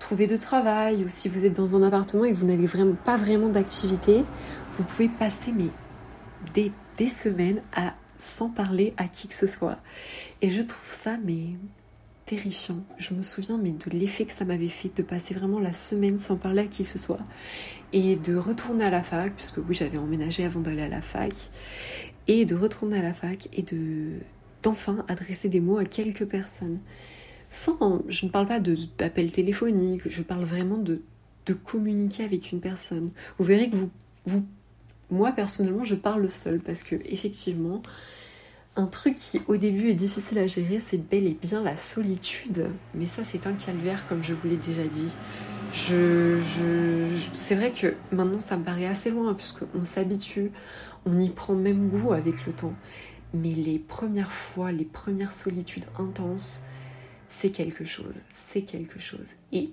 trouvé 0.00 0.26
de 0.26 0.36
travail 0.36 1.04
ou 1.04 1.08
si 1.08 1.28
vous 1.28 1.44
êtes 1.44 1.54
dans 1.54 1.76
un 1.76 1.84
appartement 1.84 2.24
et 2.24 2.32
que 2.32 2.36
vous 2.36 2.46
n'avez 2.46 2.66
vraiment 2.66 2.96
pas 3.04 3.16
vraiment 3.16 3.48
d'activité, 3.48 4.24
vous 4.76 4.82
pouvez 4.82 5.08
passer 5.08 5.52
mais 5.52 5.68
des 6.52 6.72
des 6.96 7.08
semaines 7.08 7.62
à 7.74 7.94
sans 8.18 8.48
parler 8.48 8.94
à 8.96 9.08
qui 9.08 9.28
que 9.28 9.34
ce 9.34 9.46
soit. 9.46 9.78
Et 10.42 10.50
je 10.50 10.62
trouve 10.62 10.92
ça 10.92 11.18
mais 11.22 11.48
terrifiant. 12.24 12.82
Je 12.98 13.14
me 13.14 13.22
souviens 13.22 13.58
mais 13.58 13.70
de 13.70 13.90
l'effet 13.90 14.24
que 14.24 14.32
ça 14.32 14.44
m'avait 14.44 14.68
fait 14.68 14.90
de 14.96 15.02
passer 15.02 15.34
vraiment 15.34 15.60
la 15.60 15.72
semaine 15.72 16.18
sans 16.18 16.36
parler 16.36 16.62
à 16.62 16.66
qui 16.66 16.84
que 16.84 16.90
ce 16.90 16.98
soit 16.98 17.20
et 17.92 18.16
de 18.16 18.34
retourner 18.34 18.84
à 18.84 18.90
la 18.90 19.02
fac 19.02 19.34
puisque 19.34 19.58
oui 19.58 19.74
j'avais 19.74 19.98
emménagé 19.98 20.44
avant 20.44 20.60
d'aller 20.60 20.82
à 20.82 20.88
la 20.88 21.02
fac 21.02 21.32
et 22.26 22.44
de 22.44 22.54
retourner 22.54 22.98
à 22.98 23.02
la 23.02 23.14
fac 23.14 23.48
et 23.52 23.62
de 23.62 24.14
d'enfin 24.62 25.04
adresser 25.06 25.48
des 25.48 25.60
mots 25.60 25.78
à 25.78 25.84
quelques 25.84 26.26
personnes. 26.26 26.80
Sans, 27.50 28.02
je 28.08 28.26
ne 28.26 28.30
parle 28.30 28.48
pas 28.48 28.58
d'appel 28.58 29.30
téléphonique, 29.30 30.02
je 30.08 30.22
parle 30.22 30.44
vraiment 30.44 30.78
de, 30.78 31.02
de 31.46 31.54
communiquer 31.54 32.24
avec 32.24 32.50
une 32.50 32.60
personne. 32.60 33.12
Vous 33.38 33.44
verrez 33.44 33.70
que 33.70 33.76
vous, 33.76 33.90
vous 34.24 34.44
moi 35.10 35.32
personnellement 35.32 35.84
je 35.84 35.94
parle 35.94 36.30
seule 36.30 36.60
parce 36.60 36.82
que 36.82 36.96
effectivement 37.04 37.82
Un 38.78 38.86
truc 38.86 39.14
qui 39.14 39.40
au 39.48 39.56
début 39.56 39.88
est 39.88 39.94
difficile 39.94 40.38
à 40.38 40.46
gérer, 40.46 40.80
c'est 40.80 40.98
bel 40.98 41.26
et 41.26 41.32
bien 41.32 41.62
la 41.62 41.78
solitude. 41.78 42.68
Mais 42.92 43.06
ça, 43.06 43.24
c'est 43.24 43.46
un 43.46 43.54
calvaire, 43.54 44.06
comme 44.06 44.22
je 44.22 44.34
vous 44.34 44.46
l'ai 44.46 44.58
déjà 44.58 44.86
dit. 44.86 45.16
C'est 45.72 47.54
vrai 47.54 47.72
que 47.72 47.94
maintenant, 48.12 48.38
ça 48.38 48.58
me 48.58 48.64
paraît 48.64 48.84
assez 48.84 49.10
loin, 49.10 49.32
puisqu'on 49.32 49.82
s'habitue, 49.82 50.50
on 51.06 51.18
y 51.18 51.30
prend 51.30 51.54
même 51.54 51.88
goût 51.88 52.12
avec 52.12 52.44
le 52.46 52.52
temps. 52.52 52.74
Mais 53.32 53.54
les 53.54 53.78
premières 53.78 54.32
fois, 54.32 54.72
les 54.72 54.84
premières 54.84 55.32
solitudes 55.32 55.86
intenses, 55.98 56.60
c'est 57.30 57.50
quelque 57.50 57.86
chose. 57.86 58.20
C'est 58.34 58.62
quelque 58.62 59.00
chose. 59.00 59.30
Et 59.52 59.70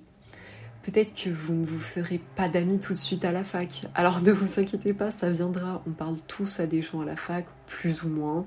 peut-être 0.84 1.14
que 1.14 1.30
vous 1.30 1.54
ne 1.54 1.66
vous 1.66 1.80
ferez 1.80 2.22
pas 2.36 2.50
d'amis 2.50 2.80
tout 2.80 2.94
de 2.94 2.98
suite 2.98 3.26
à 3.26 3.32
la 3.32 3.44
fac. 3.44 3.84
Alors 3.96 4.22
ne 4.22 4.32
vous 4.32 4.60
inquiétez 4.60 4.94
pas, 4.94 5.12
ça 5.12 5.30
viendra. 5.30 5.82
On 5.88 5.92
parle 5.92 6.18
tous 6.28 6.60
à 6.60 6.68
des 6.68 6.82
gens 6.82 7.02
à 7.02 7.06
la 7.06 7.16
fac, 7.16 7.46
plus 7.66 8.04
ou 8.04 8.10
moins. 8.10 8.46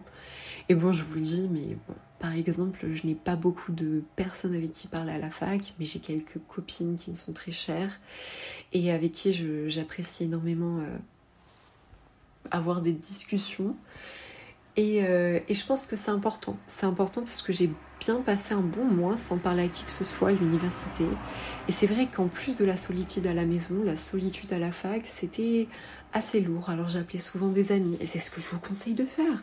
Et 0.69 0.75
bon, 0.75 0.93
je 0.93 1.03
vous 1.03 1.15
le 1.15 1.21
dis, 1.23 1.49
mais 1.51 1.77
bon, 1.89 1.95
par 2.19 2.33
exemple, 2.33 2.87
je 2.93 3.07
n'ai 3.07 3.15
pas 3.15 3.37
beaucoup 3.37 3.73
de 3.73 4.03
personnes 4.17 4.55
avec 4.55 4.73
qui 4.73 4.89
parler 4.89 5.13
à 5.13 5.19
la 5.19 5.31
fac, 5.31 5.75
mais 5.79 5.85
j'ai 5.85 5.99
quelques 5.99 6.39
copines 6.49 6.97
qui 6.97 7.11
me 7.11 7.17
sont 7.17 7.33
très 7.33 7.53
chères 7.53 8.01
et 8.73 8.91
avec 8.91 9.13
qui 9.13 9.33
j'apprécie 9.69 10.25
énormément 10.25 10.79
euh, 10.79 10.97
avoir 12.51 12.81
des 12.81 12.93
discussions. 12.93 13.77
Euh, 14.79 15.41
et, 15.49 15.55
je 15.55 15.67
pense 15.67 15.87
que 15.87 15.97
c'est 15.97 16.11
important. 16.11 16.57
C'est 16.69 16.87
important 16.87 17.23
parce 17.23 17.43
que 17.43 17.53
j'ai 17.53 17.71
bien 18.01 18.17
passé 18.17 18.53
un 18.53 18.61
bon 18.61 18.85
mois 18.85 19.17
sans 19.17 19.39
parler 19.39 19.65
à 19.65 19.69
qui 19.69 19.85
que 19.85 19.91
ce 19.91 20.05
soit 20.05 20.29
à 20.29 20.33
l'université. 20.33 21.05
Et 21.69 21.73
c'est 21.73 21.87
vrai 21.87 22.09
qu'en 22.15 22.29
plus 22.29 22.57
de 22.57 22.65
la 22.65 22.77
solitude 22.77 23.27
à 23.27 23.33
la 23.35 23.47
maison, 23.47 23.83
la 23.83 23.97
solitude 23.97 24.53
à 24.53 24.59
la 24.59 24.73
fac, 24.73 25.03
c'était 25.07 25.67
assez 26.13 26.41
lourd. 26.41 26.69
Alors 26.69 26.89
j'appelais 26.89 27.19
souvent 27.19 27.49
des 27.49 27.73
amis. 27.73 27.97
Et 28.01 28.07
c'est 28.07 28.19
ce 28.19 28.31
que 28.31 28.41
je 28.41 28.49
vous 28.49 28.61
conseille 28.61 28.95
de 28.95 29.05
faire. 29.05 29.43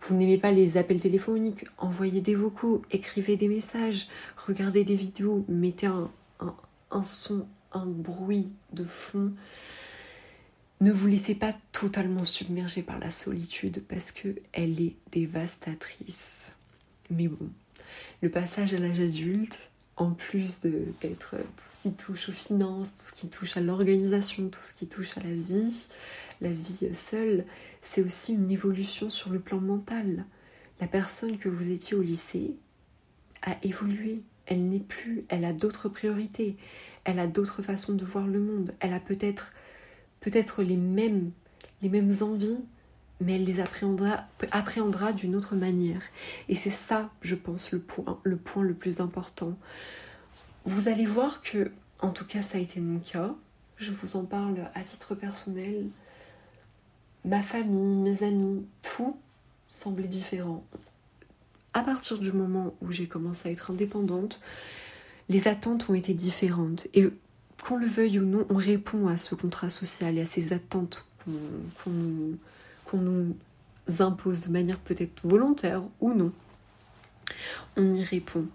Vous 0.00 0.14
n'aimez 0.14 0.38
pas 0.38 0.50
les 0.50 0.76
appels 0.76 1.00
téléphoniques, 1.00 1.64
envoyez 1.78 2.20
des 2.20 2.34
vocaux, 2.34 2.82
écrivez 2.90 3.36
des 3.36 3.48
messages, 3.48 4.08
regardez 4.36 4.84
des 4.84 4.94
vidéos, 4.94 5.44
mettez 5.48 5.86
un, 5.86 6.10
un 6.90 7.02
son, 7.02 7.46
un 7.72 7.86
bruit 7.86 8.48
de 8.72 8.84
fond. 8.84 9.32
Ne 10.80 10.92
vous 10.92 11.06
laissez 11.06 11.34
pas 11.34 11.54
totalement 11.72 12.24
submerger 12.24 12.82
par 12.82 12.98
la 12.98 13.10
solitude 13.10 13.82
parce 13.88 14.12
que 14.12 14.36
elle 14.52 14.80
est 14.80 14.94
dévastatrice. 15.10 16.52
Mais 17.10 17.28
bon, 17.28 17.48
le 18.20 18.28
passage 18.28 18.74
à 18.74 18.78
l'âge 18.78 19.00
adulte, 19.00 19.58
en 19.96 20.10
plus 20.10 20.60
d'être 20.60 21.36
tout 21.36 21.64
ce 21.64 21.82
qui 21.82 21.94
touche 21.94 22.28
aux 22.28 22.32
finances, 22.32 22.94
tout 22.94 23.04
ce 23.04 23.12
qui 23.12 23.28
touche 23.28 23.56
à 23.56 23.60
l'organisation, 23.60 24.48
tout 24.50 24.62
ce 24.62 24.74
qui 24.74 24.86
touche 24.86 25.16
à 25.16 25.22
la 25.22 25.30
vie, 25.30 25.86
la 26.42 26.50
vie 26.50 26.92
seule, 26.92 27.44
c'est 27.80 28.02
aussi 28.02 28.34
une 28.34 28.50
évolution 28.50 29.08
sur 29.08 29.30
le 29.30 29.40
plan 29.40 29.60
mental. 29.60 30.26
La 30.80 30.86
personne 30.86 31.38
que 31.38 31.48
vous 31.48 31.70
étiez 31.70 31.96
au 31.96 32.02
lycée 32.02 32.54
a 33.40 33.56
évolué. 33.62 34.20
Elle 34.44 34.68
n'est 34.68 34.78
plus, 34.78 35.24
elle 35.28 35.44
a 35.44 35.52
d'autres 35.52 35.88
priorités, 35.88 36.56
elle 37.04 37.18
a 37.18 37.26
d'autres 37.26 37.62
façons 37.62 37.94
de 37.94 38.04
voir 38.04 38.26
le 38.26 38.38
monde, 38.38 38.74
elle 38.78 38.92
a 38.92 39.00
peut-être 39.00 39.50
peut-être 40.20 40.62
les 40.62 40.76
mêmes, 40.76 41.30
les 41.82 41.88
mêmes 41.88 42.12
envies, 42.20 42.64
mais 43.20 43.36
elle 43.36 43.44
les 43.44 43.60
appréhendra, 43.60 44.26
appréhendra 44.52 45.12
d'une 45.12 45.34
autre 45.34 45.56
manière. 45.56 46.02
Et 46.48 46.54
c'est 46.54 46.70
ça, 46.70 47.10
je 47.22 47.34
pense, 47.34 47.72
le 47.72 47.78
point, 47.78 48.18
le 48.22 48.36
point 48.36 48.62
le 48.62 48.74
plus 48.74 49.00
important. 49.00 49.56
Vous 50.64 50.88
allez 50.88 51.06
voir 51.06 51.42
que, 51.42 51.70
en 52.00 52.10
tout 52.10 52.26
cas, 52.26 52.42
ça 52.42 52.58
a 52.58 52.60
été 52.60 52.80
mon 52.80 52.98
cas. 52.98 53.34
Je 53.76 53.92
vous 53.92 54.16
en 54.16 54.24
parle 54.24 54.70
à 54.74 54.82
titre 54.82 55.14
personnel. 55.14 55.88
Ma 57.24 57.42
famille, 57.42 57.96
mes 57.96 58.22
amis, 58.22 58.66
tout 58.82 59.16
semblait 59.68 60.08
différent. 60.08 60.64
À 61.72 61.82
partir 61.82 62.18
du 62.18 62.32
moment 62.32 62.74
où 62.80 62.90
j'ai 62.90 63.06
commencé 63.06 63.48
à 63.48 63.52
être 63.52 63.70
indépendante, 63.70 64.40
les 65.28 65.48
attentes 65.48 65.88
ont 65.88 65.94
été 65.94 66.14
différentes. 66.14 66.86
Et 66.94 67.06
qu'on 67.62 67.76
le 67.76 67.86
veuille 67.86 68.18
ou 68.18 68.24
non, 68.24 68.46
on 68.48 68.56
répond 68.56 69.08
à 69.08 69.16
ce 69.16 69.34
contrat 69.34 69.70
social 69.70 70.18
et 70.18 70.22
à 70.22 70.26
ces 70.26 70.52
attentes 70.52 71.04
qu'on 71.82 72.98
nous 72.98 73.36
impose 73.98 74.42
de 74.42 74.50
manière 74.50 74.78
peut-être 74.78 75.20
volontaire 75.24 75.82
ou 76.00 76.12
non. 76.12 76.32
On 77.76 77.92
y 77.92 78.04
répond. 78.04 78.46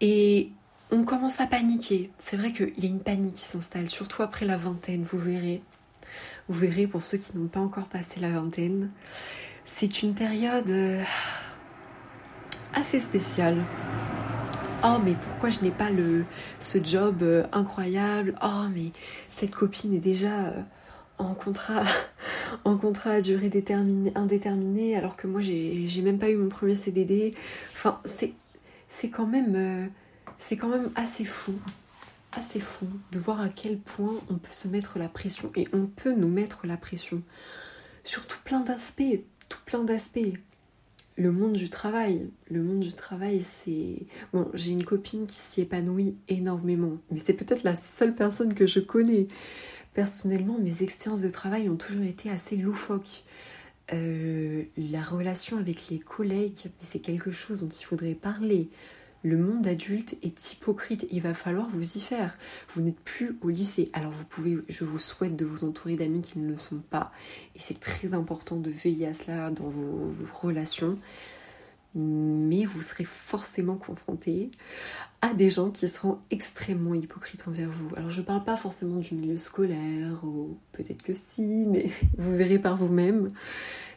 Et 0.00 0.50
on 0.90 1.04
commence 1.04 1.40
à 1.40 1.46
paniquer. 1.46 2.10
C'est 2.16 2.36
vrai 2.36 2.52
qu'il 2.52 2.78
y 2.78 2.86
a 2.86 2.88
une 2.88 3.00
panique 3.00 3.34
qui 3.34 3.44
s'installe, 3.44 3.90
surtout 3.90 4.22
après 4.22 4.46
la 4.46 4.56
vingtaine, 4.56 5.02
vous 5.02 5.18
verrez. 5.18 5.62
Vous 6.48 6.58
verrez 6.58 6.86
pour 6.86 7.02
ceux 7.02 7.18
qui 7.18 7.36
n'ont 7.36 7.48
pas 7.48 7.60
encore 7.60 7.86
passé 7.86 8.20
la 8.20 8.30
vingtaine. 8.30 8.90
C'est 9.66 10.02
une 10.02 10.14
période 10.14 10.70
euh, 10.70 11.02
assez 12.72 13.00
spéciale 13.00 13.62
oh 14.84 14.98
mais 15.04 15.14
pourquoi 15.14 15.50
je 15.50 15.60
n'ai 15.60 15.70
pas 15.70 15.90
le 15.90 16.24
ce 16.60 16.82
job 16.82 17.22
euh, 17.22 17.46
incroyable? 17.52 18.34
Oh 18.42 18.68
mais 18.74 18.92
cette 19.36 19.54
copine 19.54 19.94
est 19.94 20.00
déjà 20.00 20.46
euh, 20.46 20.62
en 21.18 21.34
contrat 21.34 21.84
en 22.64 22.76
contrat 22.76 23.12
à 23.12 23.20
durée 23.20 23.48
déterminée 23.48 24.12
indéterminée 24.14 24.96
alors 24.96 25.16
que 25.16 25.26
moi 25.26 25.40
j'ai 25.40 26.02
même 26.02 26.18
pas 26.18 26.30
eu 26.30 26.36
mon 26.36 26.48
premier 26.48 26.74
CDD 26.74 27.34
enfin 27.72 28.00
c'est 28.04 28.34
c'est 28.88 29.10
quand 29.10 29.26
même 29.26 29.54
euh, 29.56 29.86
c'est 30.38 30.56
quand 30.56 30.68
même 30.68 30.90
assez 30.94 31.24
fou 31.24 31.54
assez 32.32 32.60
fou 32.60 32.86
de 33.12 33.18
voir 33.18 33.40
à 33.40 33.48
quel 33.48 33.78
point 33.78 34.14
on 34.30 34.34
peut 34.34 34.52
se 34.52 34.68
mettre 34.68 34.98
la 34.98 35.08
pression 35.08 35.50
et 35.56 35.66
on 35.72 35.86
peut 35.86 36.12
nous 36.12 36.28
mettre 36.28 36.66
la 36.66 36.76
pression 36.76 37.22
sur 38.04 38.26
tout 38.26 38.38
plein 38.44 38.60
d'aspects 38.60 39.22
tout 39.48 39.58
plein 39.66 39.82
d'aspects 39.82 40.18
le 41.18 41.32
monde 41.32 41.54
du 41.54 41.68
travail. 41.68 42.30
Le 42.48 42.62
monde 42.62 42.80
du 42.80 42.92
travail, 42.92 43.42
c'est... 43.42 44.06
Bon, 44.32 44.48
j'ai 44.54 44.70
une 44.70 44.84
copine 44.84 45.26
qui 45.26 45.36
s'y 45.36 45.60
épanouit 45.60 46.16
énormément, 46.28 46.98
mais 47.10 47.18
c'est 47.18 47.34
peut-être 47.34 47.64
la 47.64 47.74
seule 47.74 48.14
personne 48.14 48.54
que 48.54 48.66
je 48.66 48.78
connais. 48.78 49.26
Personnellement, 49.94 50.58
mes 50.58 50.82
expériences 50.82 51.22
de 51.22 51.28
travail 51.28 51.68
ont 51.68 51.76
toujours 51.76 52.04
été 52.04 52.30
assez 52.30 52.56
loufoques. 52.56 53.24
Euh, 53.92 54.62
la 54.76 55.02
relation 55.02 55.58
avec 55.58 55.88
les 55.90 55.98
collègues, 55.98 56.70
c'est 56.80 57.00
quelque 57.00 57.32
chose 57.32 57.62
dont 57.62 57.68
il 57.68 57.84
faudrait 57.84 58.14
parler. 58.14 58.70
Le 59.24 59.36
monde 59.36 59.66
adulte 59.66 60.16
est 60.22 60.52
hypocrite, 60.52 61.06
il 61.10 61.20
va 61.20 61.34
falloir 61.34 61.68
vous 61.68 61.96
y 61.96 62.00
faire. 62.00 62.38
Vous 62.68 62.82
n'êtes 62.82 63.00
plus 63.00 63.36
au 63.42 63.48
lycée. 63.48 63.90
Alors 63.92 64.12
vous 64.12 64.24
pouvez, 64.24 64.58
je 64.68 64.84
vous 64.84 64.98
souhaite 64.98 65.34
de 65.34 65.44
vous 65.44 65.64
entourer 65.64 65.96
d'amis 65.96 66.22
qui 66.22 66.38
ne 66.38 66.48
le 66.48 66.56
sont 66.56 66.78
pas. 66.78 67.10
Et 67.56 67.58
c'est 67.58 67.80
très 67.80 68.14
important 68.14 68.56
de 68.56 68.70
veiller 68.70 69.08
à 69.08 69.14
cela 69.14 69.50
dans 69.50 69.68
vos, 69.68 70.12
relations. 70.32 70.98
Mais 71.94 72.64
vous 72.64 72.82
serez 72.82 73.04
forcément 73.04 73.76
confronté 73.76 74.50
à 75.20 75.34
des 75.34 75.50
gens 75.50 75.70
qui 75.70 75.88
seront 75.88 76.18
extrêmement 76.30 76.94
hypocrites 76.94 77.48
envers 77.48 77.70
vous. 77.70 77.88
Alors 77.96 78.10
je 78.10 78.20
ne 78.20 78.26
parle 78.26 78.44
pas 78.44 78.56
forcément 78.56 79.00
du 79.00 79.14
milieu 79.14 79.36
scolaire, 79.36 80.22
ou 80.22 80.58
peut-être 80.70 81.02
que 81.02 81.14
si, 81.14 81.64
mais 81.66 81.90
vous 82.18 82.36
verrez 82.36 82.60
par 82.60 82.76
vous-même. 82.76 83.32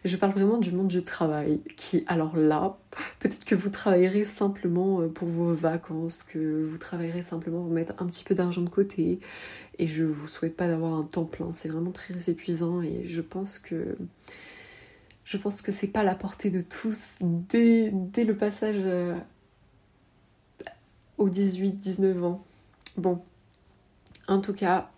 Je 0.04 0.16
parle 0.16 0.32
vraiment 0.32 0.58
du 0.58 0.72
monde 0.72 0.88
du 0.88 1.04
travail, 1.04 1.62
qui, 1.78 2.04
alors 2.08 2.36
là, 2.36 2.76
peut-être 3.20 3.46
que 3.46 3.54
vous 3.54 3.70
travaillerez 3.70 4.26
simplement 4.26 5.02
euh, 5.02 5.08
pour 5.08 5.28
vos 5.28 5.54
vacances, 5.54 6.24
que 6.24 6.66
vous 6.66 6.78
travaillerez 6.80 7.22
simplement 7.22 7.62
pour 7.62 7.72
mettre 7.72 7.94
un 8.00 8.08
petit 8.08 8.24
peu 8.24 8.34
d'argent 8.34 8.64
de 8.64 8.70
côté. 8.70 9.20
Et 9.78 9.86
je 9.86 10.04
vous 10.04 10.28
souhaite 10.28 10.56
pas 10.58 10.68
d'avoir 10.68 10.94
un 10.94 11.04
temps 11.04 11.26
plein, 11.26 11.52
c'est 11.52 11.70
vraiment 11.70 11.92
très 11.92 12.32
épuisant 12.32 12.82
et 12.82 13.04
je 13.06 13.22
pense 13.22 13.60
que 13.60 13.96
je 15.24 15.38
pense 15.38 15.62
que 15.62 15.72
c'est 15.72 15.88
pas 15.88 16.04
la 16.04 16.16
portée 16.16 16.50
de 16.50 16.62
tous 16.62 17.16
dès, 17.22 17.92
dès 17.94 18.26
le 18.26 18.36
passage 18.36 18.76
euh, 18.80 19.16
aux 21.18 21.30
18-19 21.30 22.24
ans. 22.24 22.44
Bon, 22.98 23.22
en 24.28 24.42
tout 24.42 24.54
cas, 24.54 24.92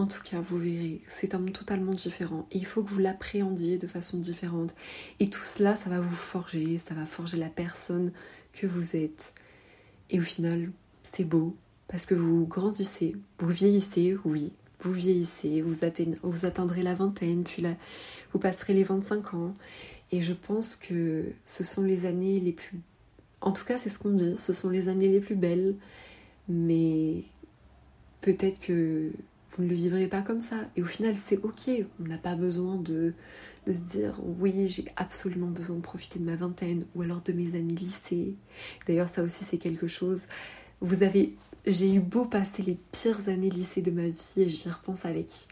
en 0.00 0.06
tout 0.06 0.22
cas, 0.22 0.40
vous 0.40 0.56
verrez, 0.56 1.02
c'est 1.10 1.34
un 1.34 1.38
monde 1.38 1.52
totalement 1.52 1.92
différent. 1.92 2.46
Et 2.50 2.56
il 2.56 2.64
faut 2.64 2.82
que 2.82 2.88
vous 2.88 3.00
l'appréhendiez 3.00 3.76
de 3.76 3.86
façon 3.86 4.18
différente. 4.18 4.74
Et 5.18 5.28
tout 5.28 5.42
cela, 5.42 5.76
ça 5.76 5.90
va 5.90 6.00
vous 6.00 6.14
forger, 6.14 6.78
ça 6.78 6.94
va 6.94 7.04
forger 7.04 7.36
la 7.36 7.50
personne 7.50 8.10
que 8.54 8.66
vous 8.66 8.96
êtes. 8.96 9.34
Et 10.08 10.18
au 10.18 10.22
final, 10.22 10.72
c'est 11.02 11.24
beau, 11.24 11.54
parce 11.86 12.06
que 12.06 12.14
vous 12.14 12.46
grandissez, 12.46 13.14
vous 13.38 13.50
vieillissez, 13.50 14.16
oui, 14.24 14.54
vous 14.80 14.92
vieillissez, 14.92 15.60
vous, 15.60 15.76
vous 16.22 16.46
atteindrez 16.46 16.82
la 16.82 16.94
vingtaine, 16.94 17.44
puis 17.44 17.62
vous 18.32 18.38
passerez 18.38 18.72
les 18.72 18.84
25 18.84 19.34
ans. 19.34 19.54
Et 20.12 20.22
je 20.22 20.32
pense 20.32 20.76
que 20.76 21.26
ce 21.44 21.62
sont 21.62 21.82
les 21.82 22.06
années 22.06 22.40
les 22.40 22.52
plus... 22.52 22.80
En 23.42 23.52
tout 23.52 23.66
cas, 23.66 23.76
c'est 23.76 23.90
ce 23.90 23.98
qu'on 23.98 24.12
dit, 24.12 24.34
ce 24.38 24.54
sont 24.54 24.70
les 24.70 24.88
années 24.88 25.08
les 25.08 25.20
plus 25.20 25.36
belles. 25.36 25.76
Mais 26.48 27.24
peut-être 28.22 28.60
que 28.60 29.12
ne 29.60 29.66
le 29.66 29.74
vivrez 29.74 30.06
pas 30.06 30.22
comme 30.22 30.42
ça. 30.42 30.56
Et 30.76 30.82
au 30.82 30.86
final, 30.86 31.14
c'est 31.16 31.38
ok. 31.38 31.70
On 32.00 32.08
n'a 32.08 32.18
pas 32.18 32.34
besoin 32.34 32.76
de, 32.76 33.14
de 33.66 33.72
se 33.72 33.80
dire 33.82 34.14
oui, 34.22 34.68
j'ai 34.68 34.84
absolument 34.96 35.48
besoin 35.48 35.76
de 35.76 35.80
profiter 35.80 36.18
de 36.18 36.24
ma 36.24 36.36
vingtaine 36.36 36.84
ou 36.94 37.02
alors 37.02 37.22
de 37.22 37.32
mes 37.32 37.54
années 37.54 37.74
lycée. 37.74 38.34
D'ailleurs, 38.86 39.08
ça 39.08 39.22
aussi, 39.22 39.44
c'est 39.44 39.58
quelque 39.58 39.86
chose. 39.86 40.26
Vous 40.80 41.02
avez, 41.02 41.36
j'ai 41.66 41.92
eu 41.92 42.00
beau 42.00 42.24
passer 42.24 42.62
les 42.62 42.78
pires 42.92 43.28
années 43.28 43.50
lycée 43.50 43.82
de 43.82 43.90
ma 43.90 44.08
vie 44.08 44.42
et 44.42 44.48
j'y 44.48 44.68
repense 44.70 45.04
avec 45.04 45.48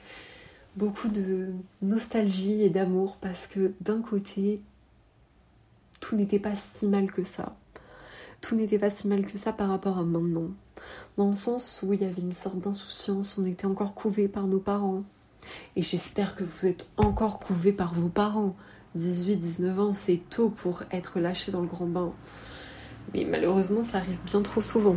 beaucoup 0.76 1.08
de 1.08 1.52
nostalgie 1.82 2.62
et 2.62 2.70
d'amour 2.70 3.16
parce 3.20 3.46
que 3.46 3.72
d'un 3.80 4.00
côté, 4.00 4.60
tout 6.00 6.16
n'était 6.16 6.38
pas 6.38 6.54
si 6.56 6.86
mal 6.86 7.10
que 7.10 7.24
ça. 7.24 7.56
Tout 8.40 8.54
n'était 8.54 8.78
pas 8.78 8.90
si 8.90 9.08
mal 9.08 9.26
que 9.26 9.36
ça 9.36 9.52
par 9.52 9.68
rapport 9.68 9.98
à 9.98 10.04
maintenant. 10.04 10.50
Dans 11.18 11.26
le 11.26 11.34
sens 11.34 11.80
où 11.82 11.92
il 11.92 12.00
y 12.00 12.04
avait 12.04 12.22
une 12.22 12.32
sorte 12.32 12.60
d'insouciance, 12.60 13.38
on 13.38 13.44
était 13.44 13.66
encore 13.66 13.96
couvé 13.96 14.28
par 14.28 14.46
nos 14.46 14.60
parents. 14.60 15.02
Et 15.74 15.82
j'espère 15.82 16.36
que 16.36 16.44
vous 16.44 16.64
êtes 16.64 16.86
encore 16.96 17.40
couvé 17.40 17.72
par 17.72 17.92
vos 17.92 18.08
parents. 18.08 18.54
18, 18.94 19.36
19 19.36 19.80
ans, 19.80 19.92
c'est 19.94 20.20
tôt 20.30 20.48
pour 20.48 20.84
être 20.92 21.18
lâché 21.18 21.50
dans 21.50 21.60
le 21.60 21.66
grand 21.66 21.86
bain. 21.88 22.12
Mais 23.12 23.24
malheureusement, 23.24 23.82
ça 23.82 23.98
arrive 23.98 24.20
bien 24.26 24.42
trop 24.42 24.62
souvent. 24.62 24.96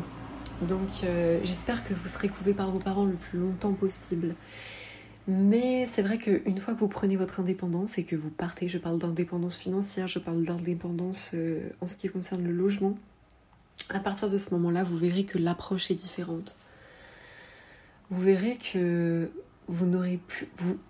Donc 0.61 1.03
euh, 1.03 1.39
j'espère 1.43 1.83
que 1.83 1.95
vous 1.95 2.07
serez 2.07 2.29
couvé 2.29 2.53
par 2.53 2.69
vos 2.69 2.77
parents 2.77 3.05
le 3.05 3.15
plus 3.15 3.39
longtemps 3.39 3.73
possible. 3.73 4.35
Mais 5.27 5.87
c'est 5.87 6.03
vrai 6.03 6.19
qu'une 6.19 6.57
fois 6.59 6.75
que 6.75 6.81
vous 6.81 6.87
prenez 6.87 7.15
votre 7.15 7.39
indépendance 7.39 7.97
et 7.97 8.03
que 8.03 8.15
vous 8.15 8.29
partez, 8.29 8.67
je 8.67 8.77
parle 8.77 8.99
d'indépendance 8.99 9.57
financière, 9.57 10.07
je 10.07 10.19
parle 10.19 10.45
d'indépendance 10.45 11.31
euh, 11.33 11.69
en 11.81 11.87
ce 11.87 11.97
qui 11.97 12.09
concerne 12.09 12.43
le 12.43 12.51
logement, 12.51 12.95
à 13.89 13.99
partir 13.99 14.29
de 14.29 14.37
ce 14.37 14.53
moment-là, 14.53 14.83
vous 14.83 14.97
verrez 14.97 15.25
que 15.25 15.37
l'approche 15.37 15.91
est 15.91 15.95
différente. 15.95 16.55
Vous 18.09 18.21
verrez 18.21 18.57
que 18.57 19.29
vous 19.67 19.85
n'aurez 19.85 20.19
plus. 20.27 20.47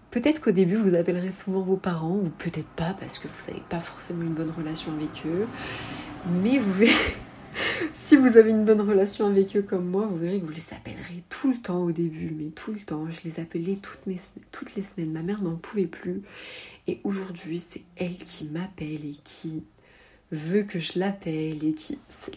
Peut-être 0.10 0.41
qu'au 0.41 0.51
début, 0.51 0.75
vous 0.75 0.95
appellerez 0.95 1.31
souvent 1.31 1.62
vos 1.62 1.77
parents, 1.77 2.15
ou 2.15 2.29
peut-être 2.29 2.67
pas, 2.69 2.95
parce 3.00 3.19
que 3.19 3.27
vous 3.27 3.48
n'avez 3.48 3.63
pas 3.69 3.79
forcément 3.79 4.24
une 4.24 4.33
bonne 4.33 4.51
relation 4.51 4.91
avec 4.93 5.24
eux. 5.25 5.48
Mais 6.41 6.57
vous 6.57 6.74
verrez. 6.74 7.15
si 7.93 8.15
vous 8.15 8.38
avez 8.38 8.50
une 8.50 8.65
bonne 8.65 8.81
relation 8.81 9.27
avec 9.27 9.55
eux 9.55 9.62
comme 9.62 9.86
moi, 9.86 10.05
vous 10.05 10.17
verrez 10.17 10.39
que 10.39 10.45
vous 10.45 10.51
les 10.51 10.74
appellerez 10.74 11.24
tout 11.29 11.51
le 11.51 11.57
temps 11.57 11.83
au 11.83 11.91
début, 11.91 12.33
mais 12.38 12.50
tout 12.50 12.71
le 12.71 12.79
temps. 12.79 13.10
Je 13.10 13.21
les 13.24 13.39
appelais 13.39 13.77
toutes 13.81 14.75
les 14.75 14.83
semaines. 14.83 15.12
Ma 15.12 15.21
mère 15.21 15.41
n'en 15.41 15.55
pouvait 15.55 15.86
plus. 15.86 16.21
Et 16.88 17.00
aujourd'hui, 17.03 17.63
c'est 17.65 17.83
elle 17.95 18.17
qui 18.17 18.45
m'appelle 18.45 19.05
et 19.05 19.17
qui 19.24 19.63
veut 20.31 20.63
que 20.63 20.79
je 20.79 21.00
l'appelle 21.00 21.63
et. 21.63 21.75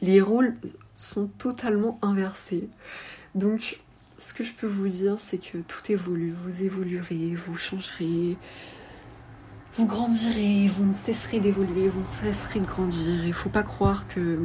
Les 0.01 0.21
rôles 0.21 0.55
sont 0.95 1.27
totalement 1.27 1.99
inversés. 2.03 2.69
Donc, 3.35 3.81
ce 4.19 4.33
que 4.33 4.45
je 4.45 4.53
peux 4.53 4.67
vous 4.67 4.89
dire, 4.89 5.17
c'est 5.21 5.39
que 5.39 5.59
tout 5.59 5.93
évolue. 5.93 6.33
Vous 6.33 6.63
évoluerez, 6.63 7.35
vous 7.47 7.57
changerez, 7.57 8.37
vous 9.77 9.87
grandirez, 9.87 10.69
vous 10.69 10.85
ne 10.85 10.95
cesserez 10.95 11.41
d'évoluer, 11.41 11.89
vous 11.89 12.01
ne 12.01 12.33
cesserez 12.33 12.61
de 12.61 12.67
grandir. 12.67 13.25
Il 13.25 13.29
ne 13.29 13.33
faut 13.33 13.49
pas 13.49 13.65
croire 13.65 14.07
que 14.07 14.39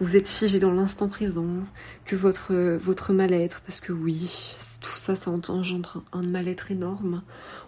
vous 0.00 0.16
êtes 0.16 0.28
figé 0.28 0.58
dans 0.58 0.72
l'instant 0.72 1.08
présent, 1.08 1.64
que 2.04 2.16
votre, 2.16 2.52
votre 2.76 3.12
mal-être, 3.12 3.60
parce 3.60 3.80
que 3.80 3.92
oui, 3.92 4.56
tout 4.80 4.96
ça, 4.96 5.14
ça 5.14 5.30
engendre 5.30 6.02
un 6.12 6.22
mal-être 6.22 6.72
énorme, 6.72 7.22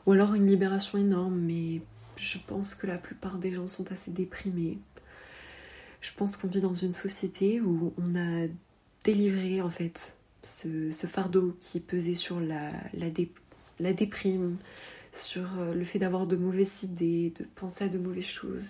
ou 0.06 0.12
alors 0.12 0.34
une 0.34 0.48
libération 0.48 0.98
énorme, 0.98 1.38
mais 1.38 1.82
je 2.16 2.38
pense 2.46 2.74
que 2.74 2.88
la 2.88 2.98
plupart 2.98 3.38
des 3.38 3.52
gens 3.52 3.68
sont 3.68 3.92
assez 3.92 4.10
déprimés 4.10 4.78
je 6.00 6.10
pense 6.16 6.36
qu'on 6.36 6.48
vit 6.48 6.60
dans 6.60 6.74
une 6.74 6.92
société 6.92 7.60
où 7.60 7.92
on 7.98 8.16
a 8.16 8.46
délivré 9.04 9.60
en 9.60 9.70
fait 9.70 10.16
ce, 10.42 11.06
fardeau 11.06 11.56
qui 11.60 11.80
pesait 11.80 12.14
sur 12.14 12.40
la, 12.40 12.72
la, 12.94 13.92
déprime, 13.92 14.56
sur 15.12 15.58
euh, 15.58 15.74
le 15.74 15.84
fait 15.84 15.98
d'avoir 15.98 16.26
de 16.26 16.36
mauvaises 16.36 16.84
idées, 16.84 17.32
de 17.38 17.44
penser 17.54 17.84
à 17.84 17.88
de 17.88 17.98
mauvaises 17.98 18.24
choses. 18.24 18.66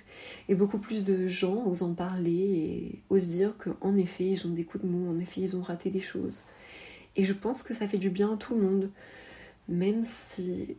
Et 0.49 0.55
beaucoup 0.55 0.79
plus 0.79 1.05
de 1.05 1.27
gens 1.27 1.67
osent 1.67 1.83
en 1.83 1.95
parler 1.95 2.31
et 2.31 3.03
osent 3.11 3.29
dire 3.29 3.55
qu'en 3.59 3.97
effet, 3.97 4.27
ils 4.27 4.47
ont 4.47 4.51
des 4.51 4.65
coups 4.65 4.85
de 4.85 4.89
mou, 4.89 5.11
en 5.11 5.19
effet, 5.19 5.41
ils 5.41 5.57
ont 5.57 5.63
raté 5.63 5.91
des 5.91 6.01
choses. 6.01 6.43
Et 7.17 7.25
je 7.25 7.33
pense 7.33 7.63
que 7.63 7.75
ça 7.75 7.89
fait 7.89 7.99
du 7.99 8.11
bien 8.11 8.35
à 8.35 8.37
tout 8.37 8.55
le 8.55 8.63
monde, 8.63 8.91
même 9.69 10.05
si 10.05 10.77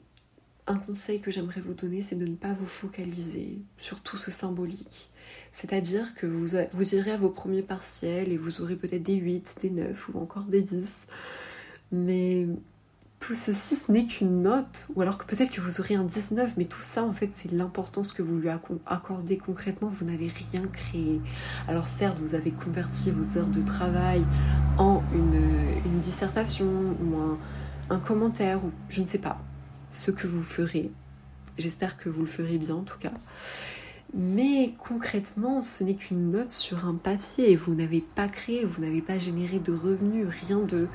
un 0.70 0.78
conseil 0.78 1.20
que 1.20 1.32
j'aimerais 1.32 1.62
vous 1.62 1.74
donner, 1.74 2.02
c'est 2.02 2.16
de 2.16 2.26
ne 2.26 2.36
pas 2.36 2.54
vous 2.54 2.68
focaliser 2.68 3.58
sur 3.80 4.00
tout 4.02 4.18
ce 4.18 4.32
symbolique. 4.32 5.10
C'est-à-dire 5.52 6.14
que 6.14 6.28
vous, 6.28 6.56
irez 6.96 7.12
à 7.12 7.18
vos 7.18 7.30
premiers 7.30 7.64
partiels 7.64 8.32
et 8.32 8.38
vous 8.38 8.62
aurez 8.62 8.76
peut-être 8.76 9.04
des 9.04 9.16
8, 9.16 9.58
des 9.62 9.70
9 9.72 10.10
ou 10.10 10.20
encore 10.20 10.44
des 10.44 10.62
10. 10.62 11.08
Mais 11.92 12.48
tout 13.20 13.34
ceci, 13.34 13.76
ce 13.76 13.92
n'est 13.92 14.06
qu'une 14.06 14.44
note. 14.44 14.88
Ou 14.96 15.02
alors 15.02 15.18
que 15.18 15.26
peut-être 15.26 15.50
que 15.50 15.60
vous 15.60 15.82
aurez 15.82 15.96
un 15.96 16.04
19, 16.04 16.54
mais 16.58 16.66
tout 16.66 16.82
ça, 16.82 17.04
en 17.04 17.14
fait, 17.14 17.32
c'est 17.34 17.52
l'importance 17.52 18.14
que 18.14 18.22
vous 18.22 18.38
lui 18.38 18.50
accordez 18.86 19.38
concrètement. 19.38 19.90
Vous 19.90 20.06
n'avez 20.06 20.28
rien 20.52 20.68
créé. 20.68 21.20
Alors 21.68 21.88
certes, 21.88 22.20
vous 22.20 22.36
avez 22.36 22.52
converti 22.52 23.10
vos 23.10 23.40
heures 23.40 23.48
de 23.48 23.62
travail 23.62 24.24
en 24.78 25.02
une, 25.14 26.00
dissertation 26.00 26.68
ou 26.68 27.18
un 27.90 28.00
commentaire, 28.00 28.64
ou 28.64 28.72
je 28.88 29.02
ne 29.02 29.08
sais 29.08 29.18
pas 29.18 29.42
ce 29.92 30.12
que 30.12 30.28
vous 30.28 30.44
ferez. 30.44 30.92
J'espère 31.58 31.98
que 31.98 32.10
vous 32.10 32.22
le 32.22 32.28
ferez 32.28 32.58
bien 32.58 32.76
en 32.76 32.84
tout 32.84 32.98
cas. 33.00 33.12
Mais 34.16 34.74
concrètement, 34.80 35.62
ce 35.62 35.84
n'est 35.84 35.94
qu'une 35.94 36.32
note 36.32 36.52
sur 36.52 36.86
un 36.86 36.96
papier. 36.96 37.56
Vous 37.56 37.76
n'avez 37.76 38.02
pas 38.02 38.28
créé, 38.28 38.66
vous 38.66 38.82
n'avez 38.82 39.02
pas 39.02 39.20
généré 39.20 39.60
de 39.60 39.72
revenus, 39.72 40.28
rien 40.48 40.60
de, 40.60 40.88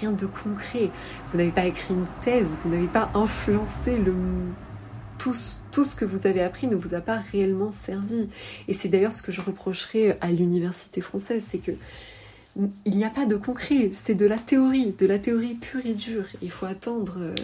rien 0.00 0.10
de 0.10 0.26
concret. 0.26 0.90
Vous 1.30 1.38
n'avez 1.38 1.52
pas 1.52 1.66
écrit 1.66 1.94
une 1.94 2.06
thèse, 2.22 2.58
vous 2.64 2.70
n'avez 2.70 2.88
pas 2.88 3.10
influencé 3.14 3.96
le, 3.96 4.14
tout, 5.18 5.36
tout, 5.70 5.84
ce 5.84 5.94
que 5.94 6.04
vous 6.04 6.26
avez 6.26 6.42
appris 6.42 6.66
ne 6.66 6.74
vous 6.74 6.94
a 6.94 7.00
pas 7.00 7.18
réellement 7.18 7.70
servi. 7.70 8.28
Et 8.66 8.74
c'est 8.74 8.88
d'ailleurs 8.88 9.12
ce 9.12 9.22
que 9.22 9.30
je 9.30 9.40
reprocherais 9.40 10.18
à 10.20 10.32
l'université 10.32 11.00
française, 11.00 11.44
c'est 11.48 11.58
que 11.58 11.72
il 12.86 12.96
n'y 12.96 13.04
a 13.04 13.10
pas 13.10 13.26
de 13.26 13.36
concret, 13.36 13.90
c'est 13.92 14.14
de 14.14 14.26
la 14.26 14.38
théorie, 14.38 14.94
de 14.98 15.06
la 15.06 15.18
théorie 15.18 15.54
pure 15.54 15.84
et 15.84 15.94
dure. 15.94 16.26
Il 16.40 16.50
faut 16.50 16.66
attendre, 16.66 17.18
euh, 17.18 17.34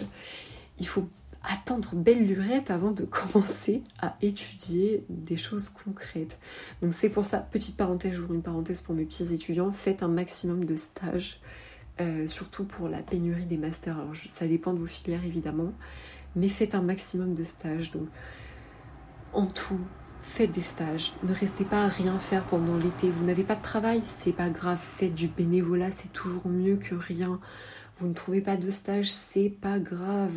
il 0.83 0.87
faut 0.87 1.07
attendre 1.43 1.95
belle 1.95 2.27
lurette 2.27 2.69
avant 2.69 2.91
de 2.91 3.05
commencer 3.05 3.81
à 4.01 4.17
étudier 4.21 5.05
des 5.07 5.37
choses 5.37 5.69
concrètes. 5.69 6.37
Donc 6.81 6.93
c'est 6.93 7.09
pour 7.09 7.23
ça, 7.23 7.37
petite 7.37 7.77
parenthèse, 7.77 8.15
j'ouvre 8.15 8.33
une 8.33 8.41
parenthèse 8.41 8.81
pour 8.81 8.93
mes 8.93 9.05
petits 9.05 9.33
étudiants, 9.33 9.71
faites 9.71 10.03
un 10.03 10.09
maximum 10.09 10.65
de 10.65 10.75
stages, 10.75 11.39
euh, 12.01 12.27
surtout 12.27 12.65
pour 12.65 12.89
la 12.89 13.01
pénurie 13.01 13.45
des 13.45 13.57
masters. 13.57 13.97
Alors 13.97 14.13
ça 14.27 14.45
dépend 14.45 14.73
de 14.73 14.79
vos 14.79 14.85
filières 14.85 15.23
évidemment, 15.23 15.71
mais 16.35 16.49
faites 16.49 16.75
un 16.75 16.81
maximum 16.81 17.33
de 17.33 17.43
stages. 17.43 17.91
Donc 17.91 18.09
en 19.31 19.45
tout, 19.45 19.79
faites 20.21 20.51
des 20.51 20.61
stages. 20.61 21.13
Ne 21.23 21.33
restez 21.33 21.63
pas 21.63 21.85
à 21.85 21.87
rien 21.87 22.19
faire 22.19 22.43
pendant 22.43 22.75
l'été. 22.75 23.09
Vous 23.09 23.25
n'avez 23.25 23.43
pas 23.43 23.55
de 23.55 23.61
travail, 23.61 24.01
c'est 24.19 24.33
pas 24.33 24.49
grave. 24.49 24.79
Faites 24.81 25.13
du 25.13 25.29
bénévolat, 25.29 25.91
c'est 25.91 26.11
toujours 26.11 26.47
mieux 26.49 26.75
que 26.75 26.95
rien. 26.95 27.39
Ne 28.07 28.13
trouvez 28.13 28.41
pas 28.41 28.57
de 28.57 28.69
stage, 28.69 29.11
c'est 29.11 29.49
pas 29.49 29.79
grave. 29.79 30.33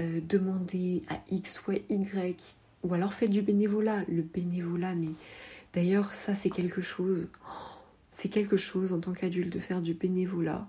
Euh, 0.00 0.20
demander 0.26 1.02
à 1.10 1.20
X 1.30 1.62
ou 1.68 1.72
Y, 1.72 2.56
ou 2.82 2.94
alors 2.94 3.12
faites 3.12 3.30
du 3.30 3.42
bénévolat. 3.42 4.04
Le 4.08 4.22
bénévolat, 4.22 4.94
mais 4.94 5.10
d'ailleurs, 5.74 6.14
ça 6.14 6.34
c'est 6.34 6.48
quelque 6.48 6.80
chose, 6.80 7.28
c'est 8.08 8.30
quelque 8.30 8.56
chose 8.56 8.94
en 8.94 9.00
tant 9.00 9.12
qu'adulte 9.12 9.52
de 9.52 9.58
faire 9.58 9.82
du 9.82 9.92
bénévolat. 9.92 10.66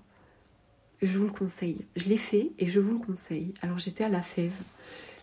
Je 1.02 1.18
vous 1.18 1.26
le 1.26 1.32
conseille. 1.32 1.86
Je 1.96 2.06
l'ai 2.06 2.18
fait 2.18 2.52
et 2.60 2.68
je 2.68 2.80
vous 2.80 2.94
le 2.94 3.06
conseille. 3.06 3.54
Alors 3.62 3.80
j'étais 3.80 4.04
à 4.04 4.10
la 4.10 4.22
FEV, 4.22 4.52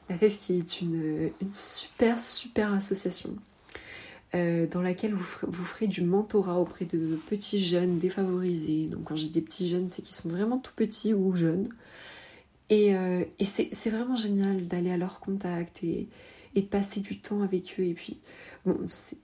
la 0.08 0.16
FEV 0.16 0.36
qui 0.36 0.58
est 0.58 0.80
une, 0.80 1.30
super 1.50 2.20
super 2.20 2.72
association 2.72 3.36
euh, 4.34 4.66
dans 4.66 4.80
laquelle 4.82 5.12
vous 5.12 5.24
ferez, 5.64 5.86
du 5.88 6.02
mentorat 6.02 6.60
auprès 6.60 6.84
de 6.84 7.18
petits 7.28 7.60
jeunes 7.60 7.98
défavorisés. 7.98 8.86
Donc 8.86 9.04
quand 9.04 9.16
j'ai 9.16 9.28
des 9.28 9.40
petits 9.40 9.66
jeunes, 9.66 9.88
c'est 9.88 10.02
qu'ils 10.02 10.14
sont 10.14 10.28
vraiment 10.28 10.58
tout 10.58 10.72
petits 10.74 11.14
ou 11.14 11.34
jeunes. 11.34 11.68
Et, 12.68 12.94
euh, 12.94 13.24
c'est 13.42 13.90
vraiment 13.90 14.14
génial 14.14 14.66
d'aller 14.68 14.92
à 14.92 14.96
leur 14.96 15.18
contact 15.18 15.82
et, 15.82 16.08
de 16.54 16.60
passer 16.60 17.00
du 17.00 17.20
temps 17.20 17.42
avec 17.42 17.74
eux. 17.78 17.84
Et 17.84 17.94
puis, 17.94 18.20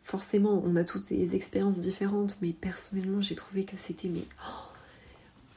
forcément, 0.02 0.62
on 0.64 0.74
a 0.74 0.84
tous 0.84 1.04
des 1.04 1.36
expériences 1.36 1.78
différentes, 1.78 2.36
mais 2.42 2.52
personnellement, 2.52 3.20
j'ai 3.20 3.36
trouvé 3.36 3.64
que 3.64 3.76
c'était, 3.76 4.08
mais 4.08 4.24
oh, 4.48 4.66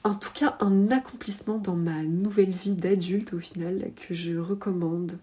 en 0.03 0.15
tout 0.15 0.31
cas, 0.31 0.57
un 0.62 0.91
accomplissement 0.91 1.57
dans 1.57 1.75
ma 1.75 2.03
nouvelle 2.03 2.51
vie 2.51 2.75
d'adulte 2.75 3.33
au 3.33 3.39
final 3.39 3.91
que 3.95 4.13
je 4.13 4.38
recommande, 4.38 5.19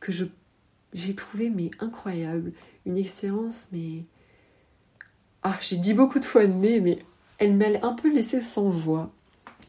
que 0.00 0.12
j'ai 0.92 1.14
trouvé 1.14 1.50
mais 1.50 1.70
incroyable, 1.80 2.52
une 2.86 2.98
expérience 2.98 3.68
mais 3.72 4.04
ah 5.42 5.56
j'ai 5.60 5.76
dit 5.76 5.94
beaucoup 5.94 6.18
de 6.18 6.24
fois 6.24 6.46
mais 6.46 6.80
mais 6.80 6.98
elle 7.38 7.54
m'a 7.54 7.66
un 7.82 7.94
peu 7.94 8.12
laissé 8.12 8.40
sans 8.40 8.70
voix. 8.70 9.08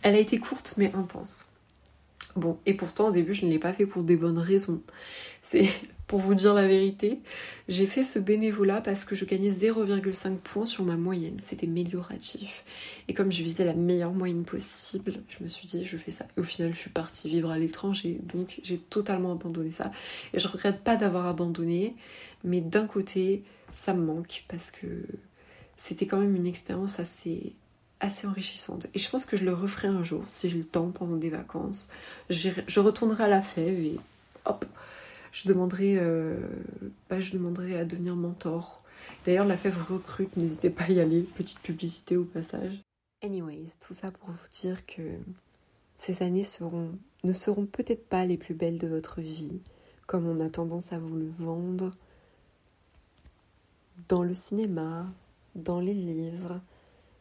Elle 0.02 0.16
a 0.16 0.20
été 0.20 0.38
courte 0.38 0.76
mais 0.78 0.94
intense. 0.94 1.52
Bon, 2.36 2.58
et 2.66 2.74
pourtant 2.74 3.08
au 3.08 3.12
début 3.12 3.34
je 3.34 3.46
ne 3.46 3.52
l'ai 3.52 3.60
pas 3.60 3.74
fait 3.74 3.86
pour 3.86 4.04
des 4.04 4.18
bonnes 4.18 4.38
raisons. 4.38 4.82
C'est 5.42 5.70
pour 6.08 6.20
vous 6.20 6.36
dire 6.36 6.54
la 6.54 6.68
vérité, 6.68 7.20
j'ai 7.68 7.88
fait 7.88 8.04
ce 8.04 8.20
bénévolat 8.20 8.82
parce 8.82 9.06
que 9.06 9.16
je 9.16 9.26
gagnais 9.26 9.50
0,5 9.50 10.36
points 10.38 10.66
sur 10.66 10.84
ma 10.84 10.98
moyenne. 10.98 11.38
C'était 11.44 11.66
amélioratif. 11.66 12.64
Et 13.08 13.14
comme 13.14 13.32
je 13.32 13.42
visais 13.42 13.66
la 13.66 13.74
meilleure 13.74 14.14
moyenne 14.14 14.44
possible, 14.44 15.24
je 15.30 15.44
me 15.44 15.48
suis 15.48 15.66
dit 15.66 15.84
je 15.84 15.98
fais 15.98 16.12
ça. 16.12 16.26
Et 16.38 16.42
au 16.42 16.44
final 16.44 16.74
je 16.74 16.80
suis 16.80 16.92
partie 16.92 17.30
vivre 17.30 17.50
à 17.50 17.58
l'étranger, 17.58 18.20
donc 18.34 18.60
j'ai 18.64 18.78
totalement 18.78 19.32
abandonné 19.32 19.72
ça. 19.72 19.92
Et 20.34 20.40
je 20.40 20.48
regrette 20.48 20.82
pas 20.82 20.96
d'avoir 20.96 21.26
abandonné, 21.26 21.96
mais 22.46 22.62
d'un 22.62 22.88
côté 22.88 23.44
ça 23.74 23.94
me 23.94 24.06
manque 24.06 24.46
parce 24.48 24.72
que 24.72 24.88
c'était 25.78 26.08
quand 26.08 26.20
même 26.20 26.36
une 26.36 26.48
expérience 26.48 27.00
assez 27.00 27.54
assez 28.00 28.28
enrichissante. 28.28 28.88
Et 28.94 29.00
je 29.00 29.10
pense 29.10 29.26
que 29.26 29.38
je 29.38 29.46
le 29.46 29.54
referai 29.54 29.88
un 29.88 30.04
jour, 30.04 30.24
si 30.30 30.50
j'ai 30.50 30.58
le 30.58 30.66
temps, 30.66 30.92
pendant 30.92 31.16
des 31.16 31.30
vacances. 31.30 31.88
Je 32.30 32.80
retournerai 32.80 33.24
à 33.24 33.28
la 33.28 33.42
fève 33.42 33.80
et 33.80 34.00
hop, 34.46 34.66
je 35.32 35.48
demanderai, 35.48 35.98
euh, 35.98 36.38
bah, 37.10 37.20
je 37.20 37.32
demanderai 37.32 37.78
à 37.78 37.86
devenir 37.86 38.16
mentor. 38.16 38.84
D'ailleurs, 39.26 39.46
la 39.46 39.58
fève 39.58 39.78
recrute, 39.90 40.36
n'hésitez 40.38 40.70
pas 40.70 40.86
à 40.86 40.92
y 40.92 41.00
aller. 41.00 41.22
Petite 41.22 41.60
publicité 41.60 42.18
au 42.18 42.26
passage. 42.26 42.82
Anyways, 43.24 43.78
tout 43.86 43.94
ça 43.94 44.12
pour 44.12 44.30
vous 44.30 44.36
dire 44.62 44.86
que 44.86 45.02
ces 45.96 46.22
années 46.22 46.44
ne 47.24 47.34
seront 47.34 47.66
peut-être 47.66 48.08
pas 48.08 48.26
les 48.26 48.38
plus 48.38 48.54
belles 48.54 48.78
de 48.78 48.88
votre 48.88 49.22
vie, 49.22 49.62
comme 50.06 50.28
on 50.28 50.46
a 50.46 50.50
tendance 50.50 50.92
à 50.92 51.00
vous 51.00 51.16
le 51.16 51.32
vendre 51.40 51.92
dans 54.08 54.24
le 54.24 54.34
cinéma, 54.34 55.06
dans 55.56 55.80
les 55.80 55.94
livres, 55.94 56.62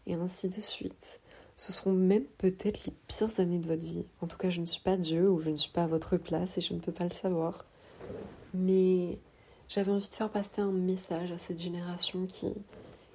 et 0.07 0.15
ainsi 0.15 0.49
de 0.49 0.61
suite. 0.61 1.21
Ce 1.57 1.73
seront 1.73 1.93
même 1.93 2.25
peut-être 2.39 2.85
les 2.85 2.93
pires 3.07 3.39
années 3.39 3.59
de 3.59 3.67
votre 3.67 3.87
vie. 3.87 4.05
En 4.21 4.27
tout 4.27 4.37
cas, 4.37 4.51
je 4.51 4.61
ne 4.61 4.67
suis 4.67 4.81
pas 4.81 4.97
Dieu 4.97 5.31
ou 5.31 5.41
je 5.41 5.51
ne 5.51 5.57
suis 5.57 5.71
pas 5.71 5.85
à 5.85 5.87
votre 5.87 6.17
place 6.17 6.59
et 6.59 6.61
je 6.61 6.75
ne 6.75 6.81
peux 6.81 6.93
pas 6.93 7.05
le 7.05 7.15
savoir. 7.15 7.65
Mais 8.53 9.19
j'avais 9.69 9.93
envie 9.93 10.09
de 10.09 10.15
faire 10.15 10.31
passer 10.31 10.61
un 10.61 10.73
message 10.73 11.31
à 11.33 11.39
cette 11.39 11.61
génération 11.61 12.27
qui 12.27 12.53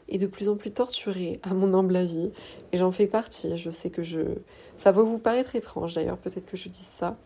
est 0.07 0.17
de 0.17 0.27
plus 0.27 0.49
en 0.49 0.55
plus 0.55 0.71
torturée, 0.71 1.39
à 1.43 1.53
mon 1.53 1.73
humble 1.73 1.95
avis. 1.97 2.31
Et 2.71 2.77
j'en 2.77 2.91
fais 2.91 3.07
partie. 3.07 3.57
Je 3.57 3.69
sais 3.69 3.89
que 3.89 4.03
je. 4.03 4.21
Ça 4.77 4.91
va 4.91 5.03
vous 5.03 5.19
paraître 5.19 5.55
étrange 5.55 5.93
d'ailleurs, 5.93 6.17
peut-être 6.17 6.49
que 6.49 6.57
je 6.57 6.69
dise 6.69 6.89
ça. 6.97 7.17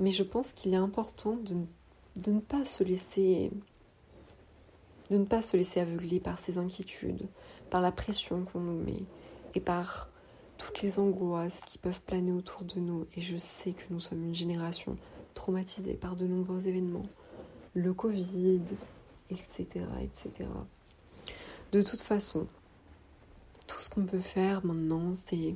Mais 0.00 0.10
je 0.10 0.24
pense 0.24 0.52
qu'il 0.52 0.74
est 0.74 0.78
important 0.78 1.36
de, 1.36 1.56
de 2.16 2.32
ne 2.32 2.40
pas 2.40 2.64
se 2.64 2.82
laisser. 2.82 3.50
De 5.10 5.16
ne 5.16 5.24
pas 5.24 5.42
se 5.42 5.56
laisser 5.56 5.80
aveugler 5.80 6.20
par 6.20 6.38
ces 6.38 6.58
inquiétudes, 6.58 7.26
par 7.70 7.80
la 7.80 7.92
pression 7.92 8.44
qu'on 8.44 8.60
nous 8.60 8.82
met 8.82 9.02
et 9.54 9.60
par 9.60 10.10
toutes 10.58 10.82
les 10.82 10.98
angoisses 10.98 11.62
qui 11.62 11.78
peuvent 11.78 12.02
planer 12.02 12.32
autour 12.32 12.64
de 12.64 12.80
nous. 12.80 13.06
Et 13.16 13.20
je 13.20 13.36
sais 13.36 13.72
que 13.72 13.92
nous 13.92 14.00
sommes 14.00 14.24
une 14.24 14.34
génération 14.34 14.96
traumatisée 15.34 15.94
par 15.94 16.16
de 16.16 16.26
nombreux 16.26 16.66
événements, 16.66 17.06
le 17.74 17.94
Covid, 17.94 18.62
etc., 19.30 19.66
etc. 20.02 20.48
De 21.72 21.82
toute 21.82 22.02
façon, 22.02 22.46
tout 23.66 23.78
ce 23.78 23.88
qu'on 23.88 24.04
peut 24.04 24.18
faire 24.18 24.64
maintenant, 24.64 25.14
c'est 25.14 25.54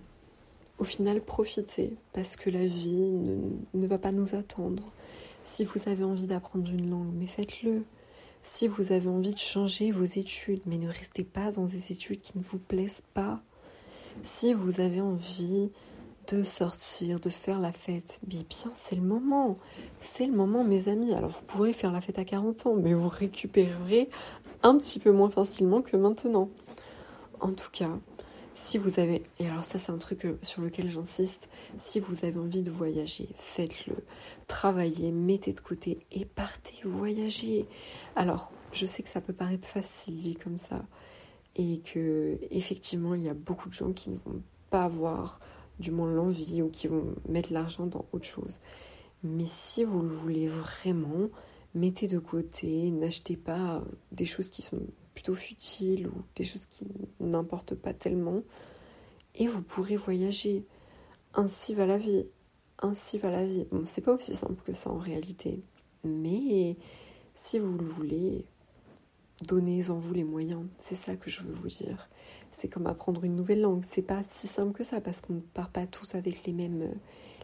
au 0.78 0.84
final 0.84 1.20
profiter, 1.20 1.94
parce 2.12 2.36
que 2.36 2.50
la 2.50 2.66
vie 2.66 2.96
ne, 2.96 3.38
ne 3.74 3.86
va 3.86 3.98
pas 3.98 4.12
nous 4.12 4.34
attendre. 4.34 4.84
Si 5.42 5.64
vous 5.64 5.88
avez 5.88 6.04
envie 6.04 6.26
d'apprendre 6.26 6.70
une 6.70 6.90
langue, 6.90 7.12
mais 7.14 7.26
faites-le. 7.26 7.82
Si 8.44 8.66
vous 8.66 8.90
avez 8.92 9.08
envie 9.08 9.34
de 9.34 9.38
changer 9.38 9.92
vos 9.92 10.04
études, 10.04 10.62
mais 10.66 10.76
ne 10.76 10.88
restez 10.88 11.22
pas 11.22 11.52
dans 11.52 11.64
des 11.64 11.92
études 11.92 12.20
qui 12.20 12.36
ne 12.36 12.42
vous 12.42 12.58
plaisent 12.58 13.04
pas. 13.14 13.40
Si 14.22 14.52
vous 14.52 14.80
avez 14.80 15.00
envie 15.00 15.70
de 16.28 16.42
sortir, 16.42 17.20
de 17.20 17.28
faire 17.28 17.60
la 17.60 17.72
fête, 17.72 18.18
bien 18.24 18.42
c'est 18.76 18.96
le 18.96 19.02
moment. 19.02 19.58
C'est 20.00 20.26
le 20.26 20.32
moment 20.32 20.64
mes 20.64 20.88
amis. 20.88 21.14
Alors 21.14 21.30
vous 21.30 21.42
pourrez 21.46 21.72
faire 21.72 21.92
la 21.92 22.00
fête 22.00 22.18
à 22.18 22.24
40 22.24 22.66
ans, 22.66 22.74
mais 22.74 22.94
vous 22.94 23.08
récupérerez 23.08 24.08
un 24.64 24.76
petit 24.76 24.98
peu 24.98 25.12
moins 25.12 25.30
facilement 25.30 25.80
que 25.80 25.96
maintenant. 25.96 26.50
En 27.40 27.52
tout 27.52 27.70
cas, 27.72 27.90
si 28.54 28.78
vous 28.78 29.00
avez, 29.00 29.22
et 29.38 29.46
alors 29.48 29.64
ça 29.64 29.78
c'est 29.78 29.92
un 29.92 29.98
truc 29.98 30.26
sur 30.42 30.62
lequel 30.62 30.90
j'insiste, 30.90 31.48
si 31.78 32.00
vous 32.00 32.24
avez 32.24 32.38
envie 32.38 32.62
de 32.62 32.70
voyager, 32.70 33.28
faites-le, 33.36 33.96
travaillez, 34.46 35.10
mettez 35.10 35.52
de 35.52 35.60
côté 35.60 35.98
et 36.10 36.24
partez 36.24 36.76
voyager. 36.84 37.66
Alors, 38.16 38.52
je 38.72 38.86
sais 38.86 39.02
que 39.02 39.08
ça 39.08 39.20
peut 39.20 39.32
paraître 39.32 39.68
facile 39.68 40.18
dit 40.18 40.36
comme 40.36 40.58
ça, 40.58 40.84
et 41.56 41.80
que 41.80 42.38
effectivement 42.50 43.14
il 43.14 43.22
y 43.22 43.28
a 43.28 43.34
beaucoup 43.34 43.68
de 43.68 43.74
gens 43.74 43.92
qui 43.92 44.10
ne 44.10 44.18
vont 44.24 44.42
pas 44.70 44.84
avoir 44.84 45.40
du 45.78 45.90
moins 45.90 46.12
l'envie 46.12 46.62
ou 46.62 46.68
qui 46.68 46.88
vont 46.88 47.14
mettre 47.28 47.52
l'argent 47.52 47.86
dans 47.86 48.06
autre 48.12 48.26
chose. 48.26 48.60
Mais 49.22 49.46
si 49.46 49.84
vous 49.84 50.02
le 50.02 50.08
voulez 50.08 50.48
vraiment, 50.48 51.28
mettez 51.74 52.08
de 52.08 52.18
côté, 52.18 52.90
n'achetez 52.90 53.36
pas 53.36 53.82
des 54.10 54.24
choses 54.24 54.48
qui 54.48 54.62
sont 54.62 54.80
plutôt 55.14 55.34
futiles 55.34 56.08
ou 56.08 56.22
des 56.36 56.44
choses 56.44 56.66
qui 56.66 56.86
n'importent 57.20 57.74
pas 57.74 57.92
tellement 57.92 58.42
et 59.34 59.46
vous 59.46 59.62
pourrez 59.62 59.96
voyager. 59.96 60.64
Ainsi 61.34 61.74
va 61.74 61.86
la 61.86 61.98
vie. 61.98 62.26
Ainsi 62.80 63.18
va 63.18 63.30
la 63.30 63.44
vie. 63.44 63.66
Bon, 63.70 63.84
c'est 63.86 64.00
pas 64.00 64.14
aussi 64.14 64.34
simple 64.34 64.62
que 64.64 64.72
ça 64.72 64.90
en 64.90 64.98
réalité. 64.98 65.62
Mais 66.04 66.76
si 67.34 67.58
vous 67.58 67.78
le 67.78 67.84
voulez, 67.84 68.44
Donnez-en 69.46 69.98
vous 69.98 70.14
les 70.14 70.24
moyens, 70.24 70.64
c'est 70.78 70.94
ça 70.94 71.16
que 71.16 71.28
je 71.28 71.42
veux 71.42 71.54
vous 71.54 71.68
dire. 71.68 72.08
C'est 72.52 72.68
comme 72.68 72.86
apprendre 72.86 73.24
une 73.24 73.34
nouvelle 73.34 73.62
langue, 73.62 73.82
c'est 73.88 74.02
pas 74.02 74.22
si 74.28 74.46
simple 74.46 74.72
que 74.72 74.84
ça 74.84 75.00
parce 75.00 75.20
qu'on 75.20 75.34
ne 75.34 75.40
part 75.40 75.70
pas 75.70 75.86
tous 75.86 76.14
avec 76.14 76.44
les 76.46 76.52
mêmes, 76.52 76.92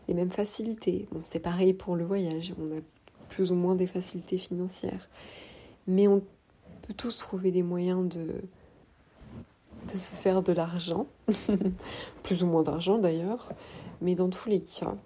les 0.07 0.15
mêmes 0.15 0.31
facilités. 0.31 1.09
Bon, 1.11 1.21
c'est 1.23 1.41
pareil 1.41 1.73
pour 1.73 1.97
le 1.97 2.05
voyage, 2.05 2.55
on 2.59 2.77
a 2.77 2.81
plus 3.29 3.51
ou 3.51 3.57
moins 3.57 3.75
des 3.75 3.87
facilités 3.87 4.39
financières. 4.39 5.09
Mais 5.87 6.07
on 6.07 6.23
tous 6.93 7.17
trouver 7.19 7.51
des 7.51 7.63
moyens 7.63 8.09
de, 8.09 8.43
de 9.93 9.99
se 9.99 10.13
faire 10.15 10.43
de 10.43 10.53
l'argent, 10.53 11.07
plus 12.23 12.43
ou 12.43 12.47
moins 12.47 12.63
d'argent 12.63 12.99
d'ailleurs, 12.99 13.53
mais 14.01 14.15
dans 14.15 14.29
tous 14.29 14.49
les 14.49 14.61
cas, 14.61 14.97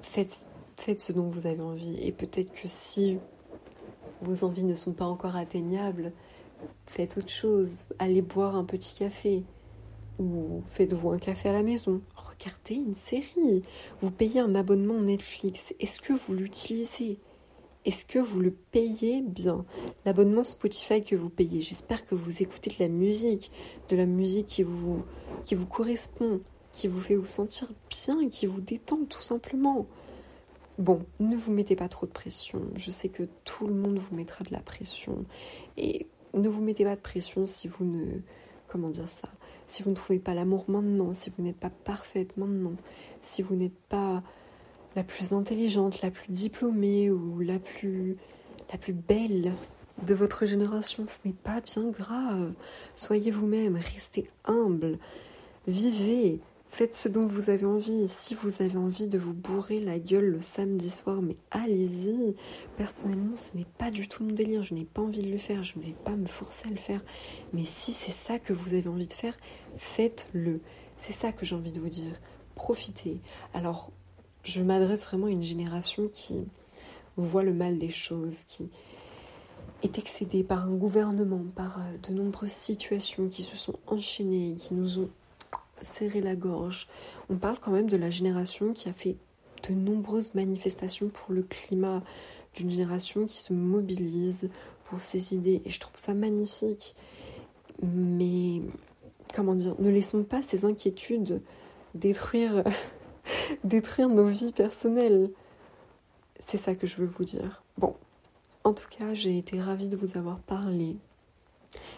faites, 0.00 0.46
faites 0.76 1.00
ce 1.00 1.12
dont 1.12 1.28
vous 1.28 1.46
avez 1.46 1.62
envie. 1.62 1.98
Et 2.02 2.12
peut-être 2.12 2.52
que 2.52 2.68
si 2.68 3.18
vos 4.22 4.44
envies 4.44 4.64
ne 4.64 4.74
sont 4.74 4.92
pas 4.92 5.06
encore 5.06 5.36
atteignables, 5.36 6.12
faites 6.86 7.18
autre 7.18 7.30
chose. 7.30 7.84
Allez 7.98 8.22
boire 8.22 8.56
un 8.56 8.64
petit 8.64 8.94
café. 8.94 9.44
Ou 10.18 10.62
faites-vous 10.66 11.10
un 11.10 11.18
café 11.18 11.48
à 11.48 11.52
la 11.52 11.62
maison. 11.62 12.00
Regardez 12.14 12.76
une 12.76 12.94
série. 12.94 13.62
Vous 14.00 14.10
payez 14.10 14.40
un 14.40 14.54
abonnement 14.54 15.00
Netflix. 15.00 15.74
Est-ce 15.80 16.00
que 16.00 16.12
vous 16.12 16.34
l'utilisez? 16.34 17.18
Est-ce 17.84 18.06
que 18.06 18.18
vous 18.18 18.40
le 18.40 18.50
payez 18.50 19.20
bien 19.20 19.64
L'abonnement 20.06 20.42
Spotify 20.42 21.02
que 21.02 21.16
vous 21.16 21.28
payez, 21.28 21.60
j'espère 21.60 22.06
que 22.06 22.14
vous 22.14 22.42
écoutez 22.42 22.70
de 22.70 22.82
la 22.82 22.88
musique, 22.88 23.50
de 23.88 23.96
la 23.96 24.06
musique 24.06 24.46
qui 24.46 24.62
vous, 24.62 25.02
qui 25.44 25.54
vous 25.54 25.66
correspond, 25.66 26.40
qui 26.72 26.88
vous 26.88 27.00
fait 27.00 27.16
vous 27.16 27.26
sentir 27.26 27.70
bien 27.90 28.28
qui 28.28 28.46
vous 28.46 28.60
détend 28.60 29.04
tout 29.04 29.20
simplement. 29.20 29.86
Bon, 30.78 30.98
ne 31.20 31.36
vous 31.36 31.52
mettez 31.52 31.76
pas 31.76 31.88
trop 31.88 32.06
de 32.06 32.10
pression. 32.10 32.62
Je 32.74 32.90
sais 32.90 33.08
que 33.08 33.28
tout 33.44 33.66
le 33.66 33.74
monde 33.74 33.98
vous 33.98 34.16
mettra 34.16 34.42
de 34.44 34.52
la 34.52 34.60
pression. 34.60 35.24
Et 35.76 36.08
ne 36.32 36.48
vous 36.48 36.62
mettez 36.62 36.84
pas 36.84 36.96
de 36.96 37.00
pression 37.00 37.46
si 37.46 37.68
vous 37.68 37.84
ne... 37.84 38.20
Comment 38.66 38.88
dire 38.88 39.08
ça? 39.08 39.28
Si 39.68 39.84
vous 39.84 39.90
ne 39.90 39.94
trouvez 39.94 40.18
pas 40.18 40.34
l'amour 40.34 40.64
maintenant, 40.66 41.12
si 41.12 41.30
vous 41.30 41.44
n'êtes 41.44 41.58
pas 41.58 41.70
parfaite 41.70 42.36
maintenant, 42.38 42.74
si 43.22 43.40
vous 43.42 43.54
n'êtes 43.54 43.78
pas 43.88 44.24
la 44.96 45.04
plus 45.04 45.32
intelligente, 45.32 46.02
la 46.02 46.10
plus 46.10 46.30
diplômée 46.30 47.10
ou 47.10 47.40
la 47.40 47.58
plus, 47.58 48.16
belle 48.88 49.52
de 50.02 50.14
votre 50.14 50.46
génération, 50.46 51.06
ce 51.06 51.16
n'est 51.26 51.34
pas 51.34 51.60
bien 51.60 51.90
grave. 51.90 52.52
Soyez 52.96 53.30
vous-même, 53.30 53.76
restez 53.76 54.28
humble, 54.44 54.98
vivez, 55.66 56.40
Faites 56.74 56.96
ce 56.96 57.08
dont 57.08 57.24
vous 57.24 57.50
avez 57.50 57.66
envie. 57.66 58.08
Si 58.08 58.34
vous 58.34 58.60
avez 58.60 58.76
envie 58.76 59.06
de 59.06 59.16
vous 59.16 59.32
bourrer 59.32 59.78
la 59.78 60.00
gueule 60.00 60.30
le 60.30 60.40
samedi 60.40 60.90
soir, 60.90 61.22
mais 61.22 61.36
allez-y. 61.52 62.34
Personnellement, 62.76 63.36
ce 63.36 63.56
n'est 63.56 63.66
pas 63.78 63.92
du 63.92 64.08
tout 64.08 64.24
mon 64.24 64.32
délire. 64.32 64.64
Je 64.64 64.74
n'ai 64.74 64.84
pas 64.84 65.00
envie 65.00 65.20
de 65.20 65.30
le 65.30 65.38
faire. 65.38 65.62
Je 65.62 65.78
ne 65.78 65.84
vais 65.84 65.94
pas 66.04 66.16
me 66.16 66.26
forcer 66.26 66.66
à 66.66 66.70
le 66.72 66.76
faire. 66.76 67.00
Mais 67.52 67.62
si 67.62 67.92
c'est 67.92 68.10
ça 68.10 68.40
que 68.40 68.52
vous 68.52 68.74
avez 68.74 68.88
envie 68.88 69.06
de 69.06 69.12
faire, 69.12 69.36
faites-le. 69.76 70.58
C'est 70.98 71.12
ça 71.12 71.30
que 71.30 71.46
j'ai 71.46 71.54
envie 71.54 71.70
de 71.70 71.78
vous 71.78 71.88
dire. 71.88 72.20
Profitez. 72.56 73.20
Alors, 73.52 73.92
je 74.44 74.62
m'adresse 74.62 75.04
vraiment 75.04 75.26
à 75.26 75.30
une 75.30 75.42
génération 75.42 76.08
qui 76.12 76.46
voit 77.16 77.42
le 77.42 77.52
mal 77.52 77.78
des 77.78 77.88
choses, 77.88 78.44
qui 78.44 78.70
est 79.82 79.98
excédée 79.98 80.44
par 80.44 80.64
un 80.64 80.74
gouvernement, 80.74 81.44
par 81.54 81.78
euh, 81.78 82.08
de 82.08 82.14
nombreuses 82.14 82.52
situations 82.52 83.28
qui 83.28 83.42
se 83.42 83.56
sont 83.56 83.74
enchaînées, 83.86 84.54
qui 84.56 84.74
nous 84.74 85.00
ont 85.00 85.10
serrer 85.82 86.20
la 86.20 86.34
gorge. 86.34 86.86
On 87.28 87.36
parle 87.36 87.58
quand 87.60 87.70
même 87.70 87.88
de 87.88 87.96
la 87.96 88.10
génération 88.10 88.72
qui 88.72 88.88
a 88.88 88.92
fait 88.92 89.16
de 89.68 89.74
nombreuses 89.74 90.34
manifestations 90.34 91.08
pour 91.08 91.34
le 91.34 91.42
climat, 91.42 92.02
d'une 92.54 92.70
génération 92.70 93.26
qui 93.26 93.38
se 93.38 93.52
mobilise 93.52 94.48
pour 94.84 95.02
ses 95.02 95.34
idées. 95.34 95.62
Et 95.64 95.70
je 95.70 95.80
trouve 95.80 95.96
ça 95.96 96.14
magnifique. 96.14 96.94
Mais, 97.82 98.62
comment 99.34 99.54
dire, 99.54 99.74
ne 99.78 99.90
laissons 99.90 100.22
pas 100.22 100.42
ces 100.42 100.64
inquiétudes 100.64 101.42
détruire, 101.94 102.64
détruire 103.64 104.08
nos 104.08 104.26
vies 104.26 104.52
personnelles. 104.52 105.30
C'est 106.40 106.58
ça 106.58 106.74
que 106.74 106.86
je 106.86 106.96
veux 106.96 107.06
vous 107.06 107.24
dire. 107.24 107.62
Bon, 107.78 107.94
en 108.64 108.72
tout 108.72 108.88
cas, 108.88 109.14
j'ai 109.14 109.38
été 109.38 109.60
ravie 109.60 109.88
de 109.88 109.96
vous 109.96 110.16
avoir 110.18 110.38
parlé. 110.40 110.96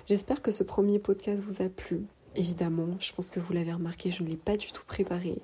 J'espère 0.09 0.43
que 0.43 0.51
ce 0.51 0.63
premier 0.63 0.99
podcast 0.99 1.43
vous 1.43 1.63
a 1.63 1.69
plu. 1.69 2.03
Évidemment, 2.35 2.97
je 3.01 3.13
pense 3.13 3.31
que 3.31 3.41
vous 3.41 3.53
l'avez 3.53 3.73
remarqué, 3.73 4.11
je 4.11 4.23
ne 4.23 4.29
l'ai 4.29 4.37
pas 4.37 4.57
du 4.57 4.71
tout 4.73 4.85
préparé. 4.87 5.39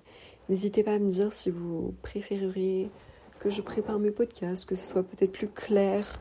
N'hésitez 0.49 0.83
pas 0.83 0.95
à 0.95 0.99
me 0.99 1.11
dire 1.11 1.33
si 1.33 1.51
vous 1.51 1.95
préféreriez 2.03 2.91
que 3.39 3.51
je 3.51 3.63
prépare 3.63 3.99
mes 3.99 4.11
podcasts, 4.11 4.67
que 4.67 4.75
ce 4.75 4.87
soit 4.87 5.03
peut-être 5.03 5.33
plus 5.33 5.49
clair, 5.49 6.21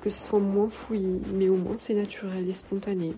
que 0.00 0.08
ce 0.08 0.20
soit 0.20 0.38
moins 0.38 0.68
fouillis, 0.68 1.22
mais 1.32 1.48
au 1.48 1.56
moins 1.56 1.76
c'est 1.76 1.94
naturel 1.94 2.48
et 2.48 2.52
spontané. 2.52 3.14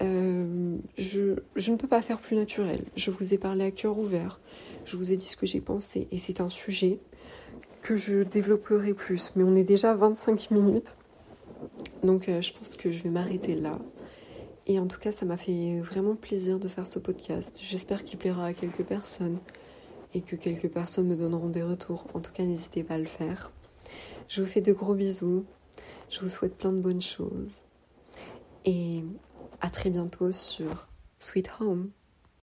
Euh, 0.00 0.76
je, 0.96 1.70
ne 1.70 1.76
peux 1.76 1.88
pas 1.88 2.02
faire 2.02 2.18
plus 2.18 2.36
naturel. 2.36 2.84
Je 2.96 3.10
vous 3.10 3.34
ai 3.34 3.38
parlé 3.38 3.64
à 3.64 3.70
cœur 3.70 3.98
ouvert. 3.98 4.40
Je 4.84 4.96
vous 4.96 5.12
ai 5.12 5.16
dit 5.16 5.26
ce 5.26 5.36
que 5.36 5.46
j'ai 5.46 5.60
pensé. 5.60 6.08
Et 6.12 6.18
c'est 6.18 6.40
un 6.40 6.48
sujet 6.48 7.00
que 7.82 7.96
je 7.96 8.22
développerai 8.22 8.94
plus. 8.94 9.32
Mais 9.36 9.42
on 9.42 9.56
est 9.56 9.64
déjà 9.64 9.94
25 9.94 10.50
minutes. 10.50 10.96
Donc 12.02 12.28
euh, 12.28 12.40
je 12.40 12.52
pense 12.52 12.76
que 12.76 12.92
je 12.92 13.02
vais 13.02 13.10
m'arrêter 13.10 13.54
là. 13.54 13.78
Et 14.66 14.78
en 14.78 14.86
tout 14.86 15.00
cas, 15.00 15.12
ça 15.12 15.24
m'a 15.24 15.38
fait 15.38 15.80
vraiment 15.80 16.14
plaisir 16.14 16.58
de 16.58 16.68
faire 16.68 16.86
ce 16.86 16.98
podcast. 16.98 17.58
J'espère 17.62 18.04
qu'il 18.04 18.18
plaira 18.18 18.46
à 18.46 18.52
quelques 18.52 18.84
personnes 18.84 19.38
et 20.14 20.20
que 20.20 20.36
quelques 20.36 20.68
personnes 20.68 21.08
me 21.08 21.16
donneront 21.16 21.48
des 21.48 21.62
retours. 21.62 22.06
En 22.14 22.20
tout 22.20 22.32
cas, 22.32 22.44
n'hésitez 22.44 22.84
pas 22.84 22.94
à 22.94 22.98
le 22.98 23.06
faire. 23.06 23.50
Je 24.28 24.42
vous 24.42 24.48
fais 24.48 24.60
de 24.60 24.72
gros 24.72 24.94
bisous. 24.94 25.44
Je 26.10 26.20
vous 26.20 26.28
souhaite 26.28 26.54
plein 26.54 26.72
de 26.72 26.80
bonnes 26.80 27.00
choses. 27.00 27.64
Et 28.66 29.02
à 29.60 29.70
très 29.70 29.90
bientôt 29.90 30.32
sur 30.32 30.88
Sweet 31.18 31.50
Home. 31.60 31.90